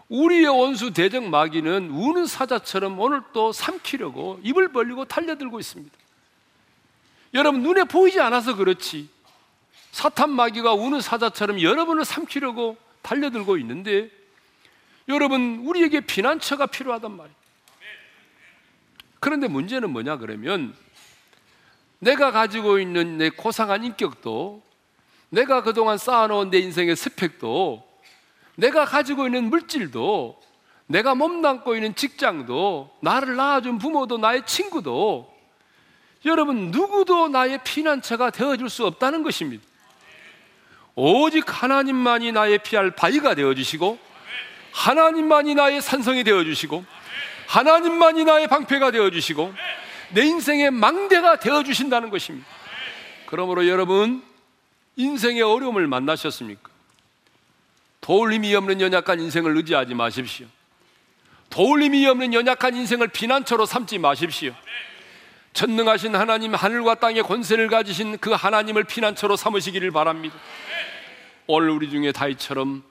우리의 0.08 0.46
원수 0.46 0.92
대적 0.92 1.24
마귀는 1.24 1.90
우는 1.90 2.26
사자처럼 2.26 2.98
오늘 2.98 3.22
또 3.32 3.52
삼키려고 3.52 4.40
입을 4.42 4.72
벌리고 4.72 5.04
달려들고 5.04 5.60
있습니다. 5.60 5.96
여러분 7.34 7.62
눈에 7.62 7.84
보이지 7.84 8.20
않아서 8.20 8.56
그렇지 8.56 9.08
사탄 9.90 10.30
마귀가 10.30 10.74
우는 10.74 11.00
사자처럼 11.00 11.62
여러분을 11.62 12.04
삼키려고 12.04 12.76
달려들고 13.02 13.58
있는데 13.58 14.10
여러분 15.08 15.62
우리에게 15.64 16.00
피난처가 16.00 16.66
필요하단 16.66 17.10
말이에요. 17.10 17.38
그런데 19.20 19.48
문제는 19.48 19.90
뭐냐 19.90 20.18
그러면 20.18 20.74
내가 21.98 22.30
가지고 22.30 22.78
있는 22.78 23.18
내 23.18 23.30
고상한 23.30 23.84
인격도 23.84 24.62
내가 25.30 25.62
그동안 25.62 25.98
쌓아놓은 25.98 26.50
내 26.50 26.58
인생의 26.58 26.94
스펙도 26.94 27.86
내가 28.56 28.84
가지고 28.84 29.26
있는 29.26 29.50
물질도 29.50 30.40
내가 30.86 31.14
몸담고 31.14 31.74
있는 31.74 31.94
직장도 31.94 32.98
나를 33.00 33.36
낳아준 33.36 33.78
부모도 33.78 34.18
나의 34.18 34.46
친구도 34.46 35.34
여러분 36.24 36.70
누구도 36.70 37.28
나의 37.28 37.60
피난처가 37.62 38.30
되어줄 38.30 38.70
수 38.70 38.86
없다는 38.86 39.22
것입니다. 39.22 39.64
오직 40.94 41.44
하나님만이 41.62 42.32
나의 42.32 42.58
피할 42.58 42.90
바위가 42.90 43.34
되어주시고 43.34 44.07
하나님만이 44.72 45.54
나의 45.54 45.80
산성이 45.82 46.24
되어 46.24 46.44
주시고 46.44 46.84
하나님만이 47.46 48.24
나의 48.24 48.46
방패가 48.46 48.90
되어 48.90 49.10
주시고 49.10 49.54
내 50.10 50.22
인생의 50.22 50.70
망대가 50.70 51.36
되어 51.36 51.62
주신다는 51.62 52.10
것입니다. 52.10 52.46
그러므로 53.26 53.66
여러분 53.66 54.22
인생의 54.96 55.42
어려움을 55.42 55.86
만나셨습니까? 55.86 56.68
도울 58.00 58.32
힘이 58.32 58.54
없는 58.54 58.80
연약한 58.80 59.20
인생을 59.20 59.56
의지하지 59.56 59.94
마십시오. 59.94 60.46
도울 61.50 61.82
힘이 61.82 62.06
없는 62.06 62.32
연약한 62.34 62.74
인생을 62.74 63.08
비난처로 63.08 63.66
삼지 63.66 63.98
마십시오. 63.98 64.54
전능하신 65.52 66.14
하나님 66.14 66.54
하늘과 66.54 66.96
땅의 66.96 67.22
권세를 67.22 67.68
가지신 67.68 68.18
그 68.18 68.30
하나님을 68.30 68.84
피난처로 68.84 69.36
삼으시기를 69.36 69.90
바랍니다. 69.90 70.36
오늘 71.46 71.70
우리 71.70 71.90
중에 71.90 72.12
다이처럼 72.12 72.82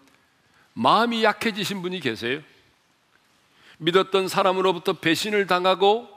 마음이 0.78 1.24
약해지신 1.24 1.82
분이 1.82 2.02
계세요. 2.02 2.40
믿었던 3.80 4.28
사람으로부터 4.28 4.94
배신을 4.94 5.48
당하고 5.48 6.08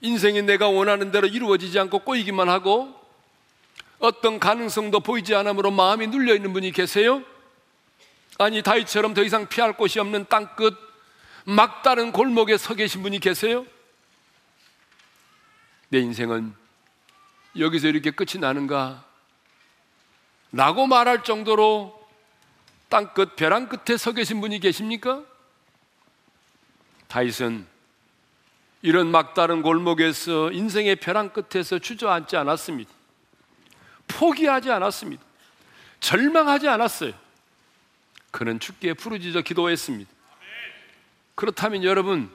인생이 0.00 0.40
내가 0.42 0.68
원하는 0.68 1.12
대로 1.12 1.26
이루어지지 1.26 1.78
않고 1.78 1.98
꼬이기만 1.98 2.48
하고 2.48 2.98
어떤 3.98 4.40
가능성도 4.40 5.00
보이지 5.00 5.34
않으므로 5.34 5.70
마음이 5.70 6.06
눌려 6.06 6.34
있는 6.34 6.54
분이 6.54 6.72
계세요? 6.72 7.22
아니 8.38 8.62
다이처럼 8.62 9.12
더 9.12 9.22
이상 9.22 9.46
피할 9.46 9.76
곳이 9.76 10.00
없는 10.00 10.26
땅끝 10.30 10.74
막다른 11.44 12.10
골목에 12.10 12.56
서 12.56 12.74
계신 12.74 13.02
분이 13.02 13.18
계세요? 13.20 13.66
내 15.90 15.98
인생은 15.98 16.54
여기서 17.58 17.88
이렇게 17.88 18.12
끝이 18.12 18.40
나는가? 18.40 19.04
라고 20.52 20.86
말할 20.86 21.22
정도로 21.22 22.01
땅끝 22.92 23.36
벼랑 23.36 23.70
끝에 23.70 23.96
서 23.96 24.12
계신 24.12 24.42
분이 24.42 24.60
계십니까? 24.60 25.24
다윗은 27.08 27.66
이런 28.82 29.10
막다른 29.10 29.62
골목에서 29.62 30.52
인생의 30.52 30.96
벼랑 30.96 31.30
끝에서 31.30 31.78
주저앉지 31.78 32.36
않았습니다. 32.36 32.92
포기하지 34.08 34.70
않았습니다. 34.70 35.24
절망하지 36.00 36.68
않았어요. 36.68 37.14
그는 38.30 38.60
죽게 38.60 38.92
부르짖어 38.92 39.40
기도했습니다. 39.40 40.10
그렇다면 41.34 41.84
여러분, 41.84 42.30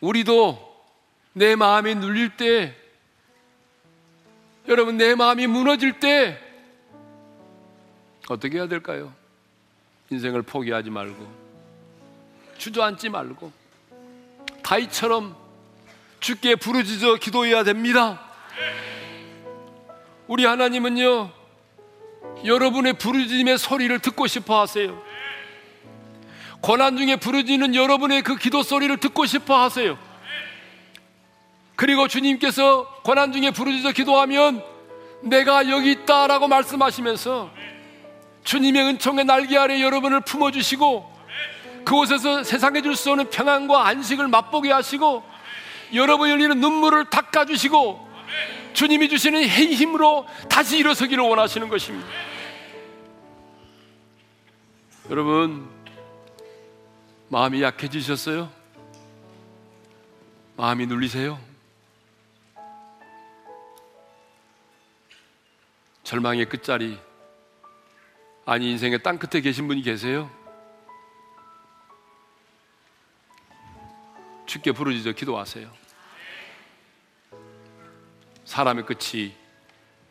우리도 0.00 0.86
내 1.34 1.54
마음이 1.54 1.96
눌릴 1.96 2.38
때, 2.38 2.74
여러분, 4.68 4.96
내 4.96 5.14
마음이 5.14 5.46
무너질 5.48 6.00
때, 6.00 6.40
어떻게 8.28 8.56
해야 8.56 8.68
될까요? 8.68 9.14
인생을 10.10 10.42
포기하지 10.42 10.90
말고, 10.90 11.26
주저앉지 12.58 13.08
말고, 13.08 13.52
다이처럼 14.62 15.36
죽게 16.20 16.56
부르짖어 16.56 17.16
기도해야 17.16 17.64
됩니다. 17.64 18.20
우리 20.26 20.44
하나님은요, 20.44 21.30
여러분의 22.44 22.94
부르짖음의 22.94 23.58
소리를 23.58 23.98
듣고 23.98 24.26
싶어 24.26 24.60
하세요. 24.60 25.02
고난 26.60 26.96
중에 26.96 27.16
부르짖는 27.16 27.74
여러분의 27.74 28.22
그 28.22 28.36
기도 28.36 28.62
소리를 28.62 28.96
듣고 28.96 29.26
싶어 29.26 29.62
하세요. 29.62 29.98
그리고 31.76 32.08
주님께서 32.08 33.02
고난 33.02 33.32
중에 33.32 33.50
부르짖어 33.50 33.92
기도하면 33.92 34.64
내가 35.22 35.68
여기 35.68 35.92
있다라고 35.92 36.48
말씀하시면서 36.48 37.50
주님의 38.44 38.82
은총의 38.84 39.24
날개 39.24 39.56
아래 39.56 39.80
여러분을 39.82 40.20
품어주시고 40.20 41.12
그곳에서 41.84 42.44
세상에 42.44 42.80
줄 42.82 42.94
수 42.94 43.10
없는 43.10 43.30
평안과 43.30 43.86
안식을 43.86 44.28
맛보게 44.28 44.70
하시고 44.72 45.22
여러분이 45.92 46.32
흘리는 46.32 46.60
눈물을 46.60 47.10
닦아주시고 47.10 48.08
주님이 48.72 49.08
주시는 49.08 49.44
힘으로 49.44 50.26
다시 50.48 50.78
일어서기를 50.78 51.22
원하시는 51.22 51.68
것입니다. 51.68 52.08
여러분, 55.10 55.68
마음이 57.28 57.62
약해지셨어요? 57.62 58.50
마음이 60.56 60.86
눌리세요? 60.86 61.38
절망의 66.02 66.46
끝자리, 66.46 66.98
아니 68.46 68.70
인생의 68.72 69.02
땅 69.02 69.18
끝에 69.18 69.40
계신 69.40 69.66
분이 69.66 69.80
계세요? 69.82 70.30
주께 74.46 74.70
부르짖어 74.72 75.12
기도하세요. 75.12 75.66
사람의 78.44 78.84
끝이 78.84 79.32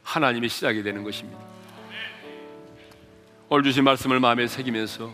하나님의 0.01 0.49
시작이 0.49 0.81
되는 0.81 1.03
것입니다. 1.03 1.39
오늘 3.49 3.63
주신 3.63 3.83
말씀을 3.83 4.19
마음에 4.19 4.47
새기면서 4.47 5.13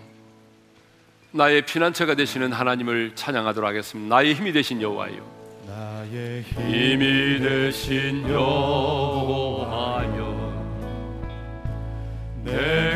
나의 1.32 1.64
피난처가 1.66 2.16
되시는 2.16 2.54
하나님을 2.54 3.12
찬양하도록 3.16 3.68
하겠습니다. 3.68 4.16
나의 4.16 4.34
힘이 4.34 4.54
되신 4.54 4.82
여호와여. 4.82 5.40
나의 5.68 6.42
힘이 6.44 7.40
되신 7.40 8.28
여호와여 8.30 10.10
내 12.46 12.89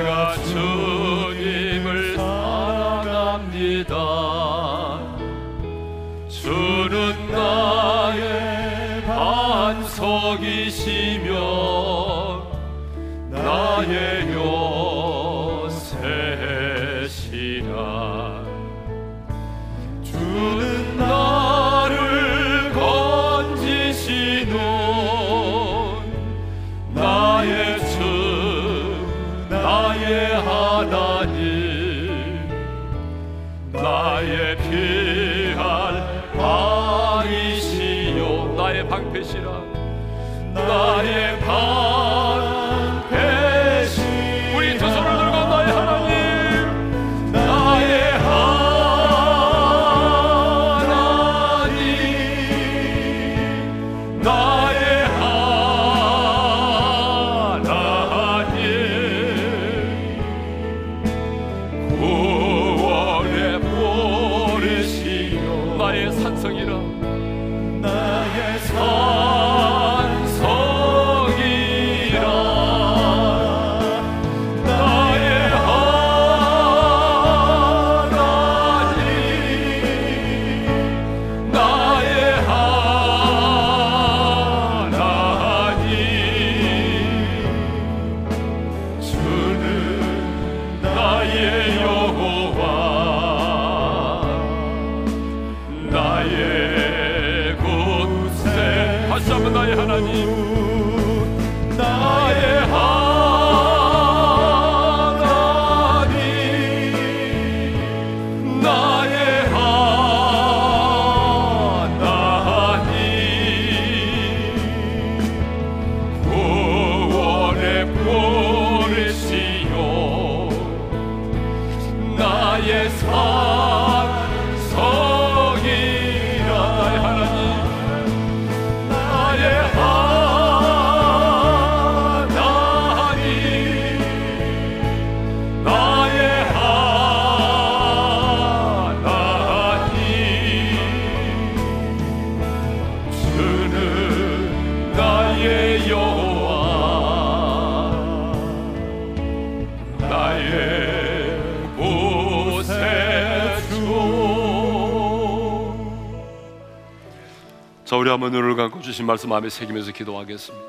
한번 158.23 158.39
눈을 158.39 158.55
감고 158.55 158.79
주신 158.79 159.05
말씀 159.05 159.27
마음에 159.27 159.49
새기면서 159.49 159.91
기도하겠습니다. 159.91 160.65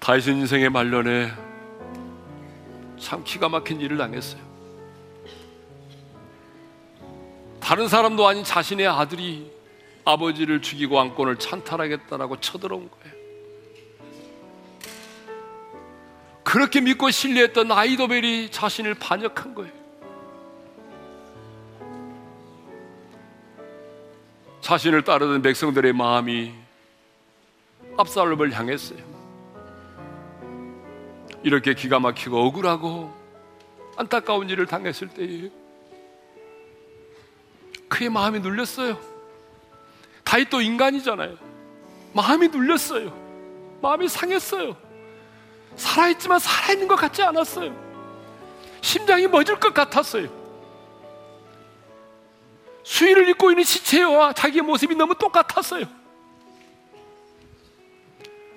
다윗은 0.00 0.36
인생의 0.36 0.68
말년에 0.68 1.32
참 2.98 3.24
기가 3.24 3.48
막힌 3.48 3.80
일을 3.80 3.96
당했어요. 3.96 4.42
다른 7.58 7.88
사람도 7.88 8.28
아닌 8.28 8.44
자신의 8.44 8.86
아들이 8.86 9.50
아버지를 10.04 10.60
죽이고 10.60 10.94
왕권을 10.94 11.38
찬탈하겠다라고 11.38 12.40
쳐들어온 12.40 12.90
거예요. 12.90 13.14
그렇게 16.42 16.82
믿고 16.82 17.10
신뢰했던 17.10 17.72
아이도벨이 17.72 18.50
자신을 18.50 18.92
반역한 18.96 19.54
거예요. 19.54 19.83
자신을 24.64 25.04
따르던 25.04 25.42
백성들의 25.42 25.92
마음이 25.92 26.54
압살롬을 27.98 28.50
향했어요. 28.54 28.98
이렇게 31.42 31.74
기가 31.74 32.00
막히고 32.00 32.46
억울하고 32.46 33.12
안타까운 33.98 34.48
일을 34.48 34.64
당했을 34.64 35.08
때에 35.08 35.50
그의 37.90 38.08
마음이 38.08 38.40
눌렸어요. 38.40 38.98
다윗도 40.24 40.62
인간이잖아요. 40.62 41.36
마음이 42.14 42.48
눌렸어요. 42.48 43.12
마음이 43.82 44.08
상했어요. 44.08 44.74
살아있지만 45.76 46.38
살아있는 46.38 46.88
것 46.88 46.96
같지 46.96 47.22
않았어요. 47.22 47.70
심장이 48.80 49.26
멎을 49.26 49.60
것 49.60 49.74
같았어요. 49.74 50.43
수의를 52.84 53.28
입고 53.30 53.50
있는 53.50 53.64
시체와 53.64 54.34
자기의 54.34 54.62
모습이 54.62 54.94
너무 54.94 55.16
똑같았어요. 55.18 55.86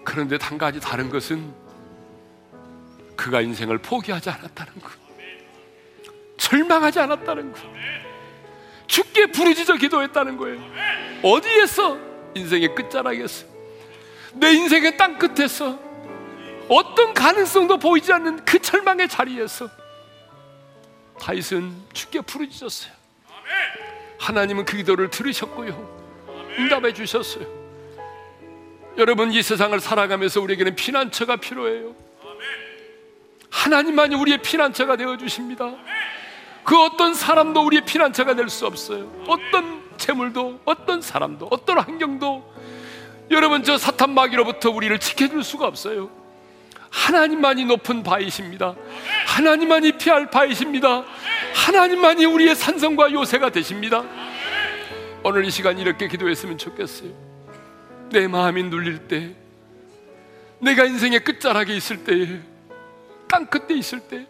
그런데 0.03 0.37
한 0.39 0.57
가지 0.57 0.79
다른 0.79 1.09
것은 1.09 1.53
그가 3.15 3.41
인생을 3.41 3.79
포기하지 3.79 4.29
않았다는 4.29 4.73
것. 4.81 4.91
절망하지 6.37 6.99
않았다는 6.99 7.51
것. 7.51 7.61
죽게 8.85 9.27
부르짖어 9.27 9.75
기도했다는 9.75 10.37
거예요. 10.37 10.61
어디에서? 11.23 11.97
인생의 12.35 12.75
끝자락에서. 12.75 13.47
내 14.33 14.51
인생의 14.51 14.97
땅 14.97 15.17
끝에서. 15.17 15.79
어떤 16.69 17.13
가능성도 17.13 17.77
보이지 17.77 18.11
않는 18.13 18.43
그 18.43 18.59
절망의 18.59 19.07
자리에서 19.07 19.69
다윗은 21.19 21.73
죽게 21.93 22.21
부르짖었어요. 22.21 22.93
하나님은 24.19 24.65
그 24.65 24.77
기도를 24.77 25.09
들으셨고요. 25.09 25.97
응답해 26.59 26.93
주셨어요. 26.93 27.45
여러분 28.97 29.31
이 29.31 29.41
세상을 29.41 29.79
살아가면서 29.79 30.41
우리에게는 30.41 30.75
피난처가 30.75 31.35
필요해요. 31.37 31.95
하나님만이 33.49 34.15
우리의 34.15 34.39
피난처가 34.41 34.95
되어 34.97 35.17
주십니다. 35.17 35.73
그 36.63 36.81
어떤 36.83 37.13
사람도 37.13 37.61
우리의 37.65 37.85
피난처가 37.85 38.35
될 38.35 38.49
수 38.49 38.65
없어요. 38.65 39.09
어떤 39.27 39.81
재물도 39.97 40.61
어떤 40.65 41.01
사람도 41.01 41.47
어떤 41.51 41.79
환경도 41.79 42.53
여러분 43.31 43.63
저 43.63 43.77
사탄 43.77 44.13
마귀로부터 44.13 44.69
우리를 44.71 44.97
지켜줄 44.99 45.43
수가 45.43 45.67
없어요. 45.67 46.09
하나님만이 46.97 47.65
높은 47.65 48.01
바이십니다. 48.01 48.75
하나님만이 49.27 49.93
피할 49.93 50.29
바이십니다. 50.29 51.05
하나님만이 51.53 52.25
우리의 52.25 52.55
산성과 52.55 53.11
요새가 53.11 53.51
되십니다. 53.51 54.03
오늘 55.23 55.45
이 55.45 55.51
시간 55.51 55.77
이렇게 55.77 56.07
기도했으면 56.07 56.57
좋겠어요. 56.57 57.11
내 58.09 58.27
마음이 58.27 58.63
눌릴 58.63 59.07
때, 59.07 59.35
내가 60.59 60.85
인생의 60.85 61.23
끝자락에 61.23 61.75
있을 61.75 62.03
때에, 62.03 62.39
땅 63.29 63.45
끝에 63.45 63.77
있을 63.77 63.99
때, 63.99 64.25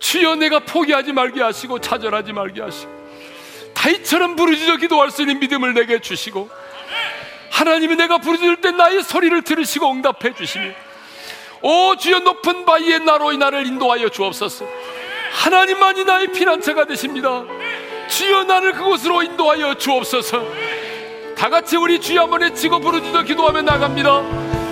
주여 0.00 0.34
내가 0.36 0.60
포기하지 0.60 1.12
말게 1.12 1.40
하시고 1.40 1.80
좌절하지 1.80 2.32
말게 2.32 2.60
하시고 2.60 2.92
다윗처럼 3.74 4.36
부르짖어 4.36 4.76
기도할 4.76 5.10
수 5.10 5.22
있는 5.22 5.38
믿음을 5.38 5.72
내게 5.72 6.00
주시고 6.00 6.50
하나님이 7.50 7.96
내가 7.96 8.18
부르짖을 8.18 8.60
때 8.60 8.72
나의 8.72 9.02
소리를 9.02 9.40
들으시고 9.40 9.90
응답해 9.90 10.34
주시며 10.34 10.72
오 11.62 11.96
주여 11.96 12.20
높은 12.20 12.64
바위에 12.64 12.98
나로 12.98 13.32
이 13.32 13.38
나를 13.38 13.66
인도하여 13.66 14.08
주옵소서. 14.08 14.64
하나님만이 15.32 16.04
나의 16.04 16.32
피난처가 16.32 16.86
되십니다. 16.86 17.44
주여 18.08 18.44
나를 18.44 18.72
그곳으로 18.72 19.22
인도하여 19.22 19.74
주옵소서. 19.74 20.44
다 21.36 21.48
같이 21.50 21.76
우리 21.76 22.00
주여 22.00 22.22
한번 22.22 22.42
외치고 22.42 22.80
부르짖어 22.80 23.22
기도하며 23.22 23.62
나갑니다. 23.62 24.22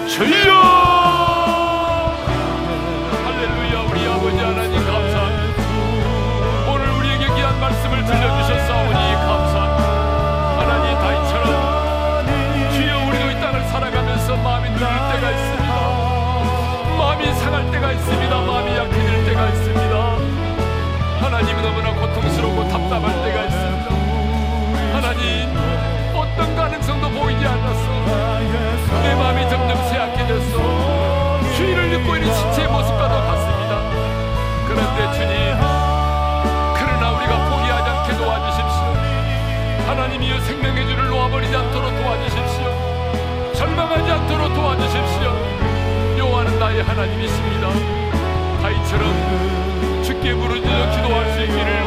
주여 0.09 1.03
보이지 27.25 27.47
않았어 27.47 27.89
내 29.03 29.14
마음이 29.14 29.49
점점 29.49 29.77
쇠약해졌어 29.89 31.41
주의를 31.57 31.95
잊고 31.95 32.16
있는 32.16 32.31
신체의 32.35 32.68
모습과도 32.68 33.14
같습니다. 33.14 33.81
그런데 34.68 35.12
주님 35.14 35.57
그러나 36.77 37.12
우리가 37.12 37.49
포기하지 37.49 37.91
않게 37.91 38.16
도와주십시오. 38.18 39.87
하나님이여 39.87 40.41
생명의 40.41 40.87
줄을 40.87 41.09
놓아버리지 41.09 41.57
않도록 41.57 41.97
도와주십시오. 41.97 43.53
절망하지 43.55 44.11
않도록 44.11 44.53
도와주십시오. 44.53 46.18
여호와는 46.18 46.59
나의 46.59 46.83
하나님이십니다. 46.83 47.70
다이처럼 48.61 50.03
주께 50.03 50.35
부르짖어 50.35 50.91
기도할 50.91 51.33
수 51.33 51.41
있기를 51.41 51.84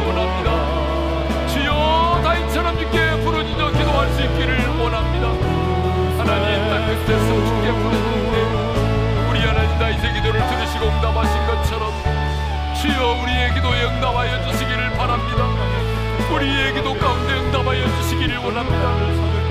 우리의 16.38 16.72
기도 16.72 16.94
가운데 16.94 17.32
응답하여 17.34 17.84
주시기를 17.96 18.36
원합니다. 18.38 18.90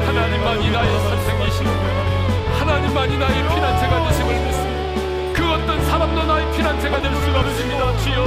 하나님만이 0.05 0.71
나의 0.71 0.99
선생이시고 1.01 1.69
하나님만이 2.59 3.17
나의 3.17 3.43
피난처가 3.49 4.07
되심을 4.07 4.33
믿습니다. 4.45 5.33
그 5.33 5.51
어떤 5.51 5.85
사람도 5.85 6.23
나의 6.23 6.49
피난처가 6.53 7.01
될 7.01 7.13
수가 7.13 7.39
없습니다. 7.41 7.97
주여 7.97 8.23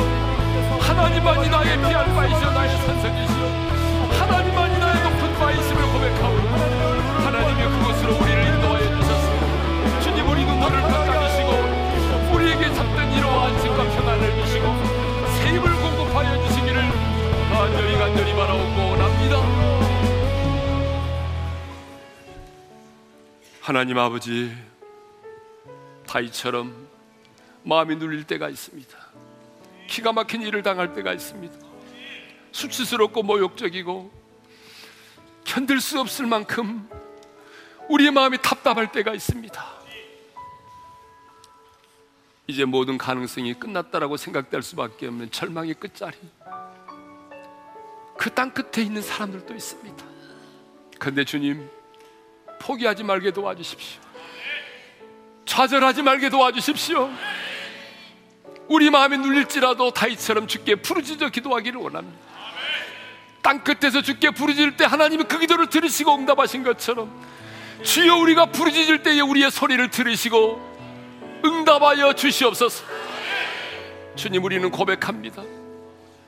하나님만이 0.79 1.49
나의 1.49 1.79
피할 1.79 2.15
바이시오 2.15 2.51
나의 2.51 2.77
선생이시오 2.77 3.47
하나님만이 4.19 4.79
나의 4.79 5.03
높은 5.05 5.35
고백하오 5.39 5.80
하나님 23.71 23.97
아버지 23.99 24.53
다이처럼 26.05 26.89
마음이 27.63 27.95
눌릴 27.95 28.25
때가 28.25 28.49
있습니다. 28.49 28.99
기가 29.87 30.13
막힌 30.13 30.43
일을 30.43 30.65
당할 30.65 30.93
때가 30.93 31.13
있습니다. 31.13 31.57
수치스럽고 32.51 33.23
모욕적이고 33.23 34.11
견딜 35.45 35.81
수 35.81 36.01
없을 36.01 36.27
만큼 36.27 36.91
우리의 37.89 38.11
마음이 38.11 38.39
답답할 38.43 38.91
때가 38.91 39.15
있습니다. 39.15 39.65
이제 42.49 42.65
모든 42.65 42.99
가능성이 42.99 43.55
끝났다라고 43.55 44.17
생각될 44.17 44.63
수밖에 44.63 45.07
없는 45.07 45.31
절망의 45.31 45.75
끝자리. 45.75 46.17
그 48.19 48.35
땅 48.35 48.51
끝에 48.53 48.85
있는 48.85 49.01
사람들도 49.01 49.55
있습니다. 49.55 50.05
그런데 50.99 51.25
주님, 51.25 51.71
포기하지 52.61 53.03
말게 53.03 53.33
도와주십시오. 53.33 54.01
좌절하지 55.47 56.03
말게 56.03 56.29
도와주십시오. 56.29 57.11
우리 58.69 58.89
마음이 58.91 59.19
눌릴지라도 59.19 59.91
다이처럼 59.91 60.47
주께 60.47 60.77
부르짖어 60.77 61.31
기도하기를 61.31 61.81
원합니다. 61.81 62.19
땅 63.43 63.65
끝에서 63.65 64.03
주께 64.03 64.31
부르짖을 64.31 64.77
때 64.77 64.85
하나님이 64.85 65.25
그 65.25 65.39
기도를 65.41 65.69
들으시고 65.69 66.15
응답하신 66.15 66.63
것처럼 66.63 67.11
주여 67.83 68.17
우리가 68.17 68.47
부르짖을 68.47 69.03
때에 69.03 69.21
우리의 69.21 69.51
소리를 69.51 69.91
들으시고 69.91 71.41
응답하여 71.45 72.13
주시옵소서. 72.13 72.85
주님 74.15 74.45
우리는 74.45 74.71
고백합니다. 74.71 75.43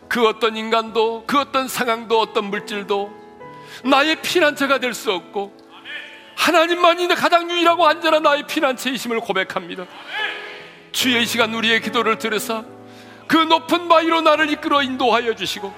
그 0.09 0.27
어떤 0.27 0.57
인간도 0.57 1.25
그 1.27 1.39
어떤 1.39 1.69
상황도 1.69 2.19
어떤 2.19 2.47
물질도 2.47 3.13
나의 3.85 4.21
피난처가 4.23 4.79
될 4.79 4.95
수 4.95 5.13
없고 5.13 5.62
하나님만이 6.35 7.09
가장 7.09 7.51
유일하고 7.51 7.87
안전한 7.87 8.23
나의 8.23 8.47
피난처이심을 8.47 9.21
고백합니다. 9.21 9.87
주의 10.93 11.23
이 11.23 11.27
시간 11.27 11.55
우리의 11.55 11.81
기도를 11.81 12.19
들으사 12.19 12.65
그 13.27 13.37
높은 13.37 13.89
바위로 13.89 14.21
나를 14.21 14.51
이끌어 14.51 14.83
인도하여 14.83 15.35
주시고 15.35 15.73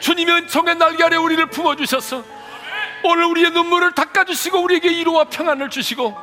주님의 0.00 0.34
은총의 0.34 0.76
날개 0.76 1.04
아래 1.04 1.16
우리를 1.16 1.46
품어 1.46 1.76
주셔서 1.76 2.24
오늘 3.04 3.24
우리의 3.24 3.50
눈물을 3.52 3.92
닦아 3.92 4.24
주시고 4.24 4.60
우리에게 4.60 4.92
이루와 4.92 5.24
평안을 5.24 5.70
주시고 5.70 6.16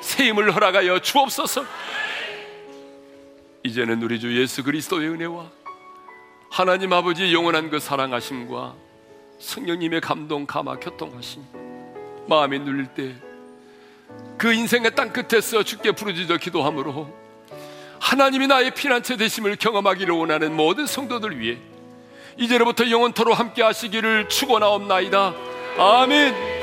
새 0.00 0.28
힘을 0.28 0.54
허락하여 0.54 1.00
주옵소서 1.00 1.64
이제는 3.64 4.02
우리 4.02 4.18
주 4.18 4.40
예수 4.40 4.62
그리스도의 4.62 5.08
은혜와 5.10 5.50
하나님 6.50 6.92
아버지의 6.92 7.34
영원한 7.34 7.68
그 7.68 7.78
사랑하심과 7.78 8.74
성령님의 9.38 10.00
감동 10.00 10.46
감화 10.46 10.76
교통하심 10.76 11.42
마음이 12.28 12.58
눌릴 12.58 12.86
때 12.88 13.28
그 14.38 14.52
인생의 14.52 14.94
땅 14.94 15.12
끝에서 15.12 15.62
주께 15.64 15.90
부르짖어 15.92 16.36
기도함으로 16.36 17.12
하나님이 18.00 18.46
나의 18.46 18.70
피난처 18.72 19.16
되심을 19.16 19.56
경험하기를 19.56 20.14
원하는 20.14 20.54
모든 20.54 20.86
성도들 20.86 21.38
위해 21.40 21.58
이제로부터 22.36 22.88
영원토로 22.88 23.34
함께 23.34 23.62
하시기를 23.64 24.28
축원하옵나이다. 24.28 25.34
아멘. 25.76 26.57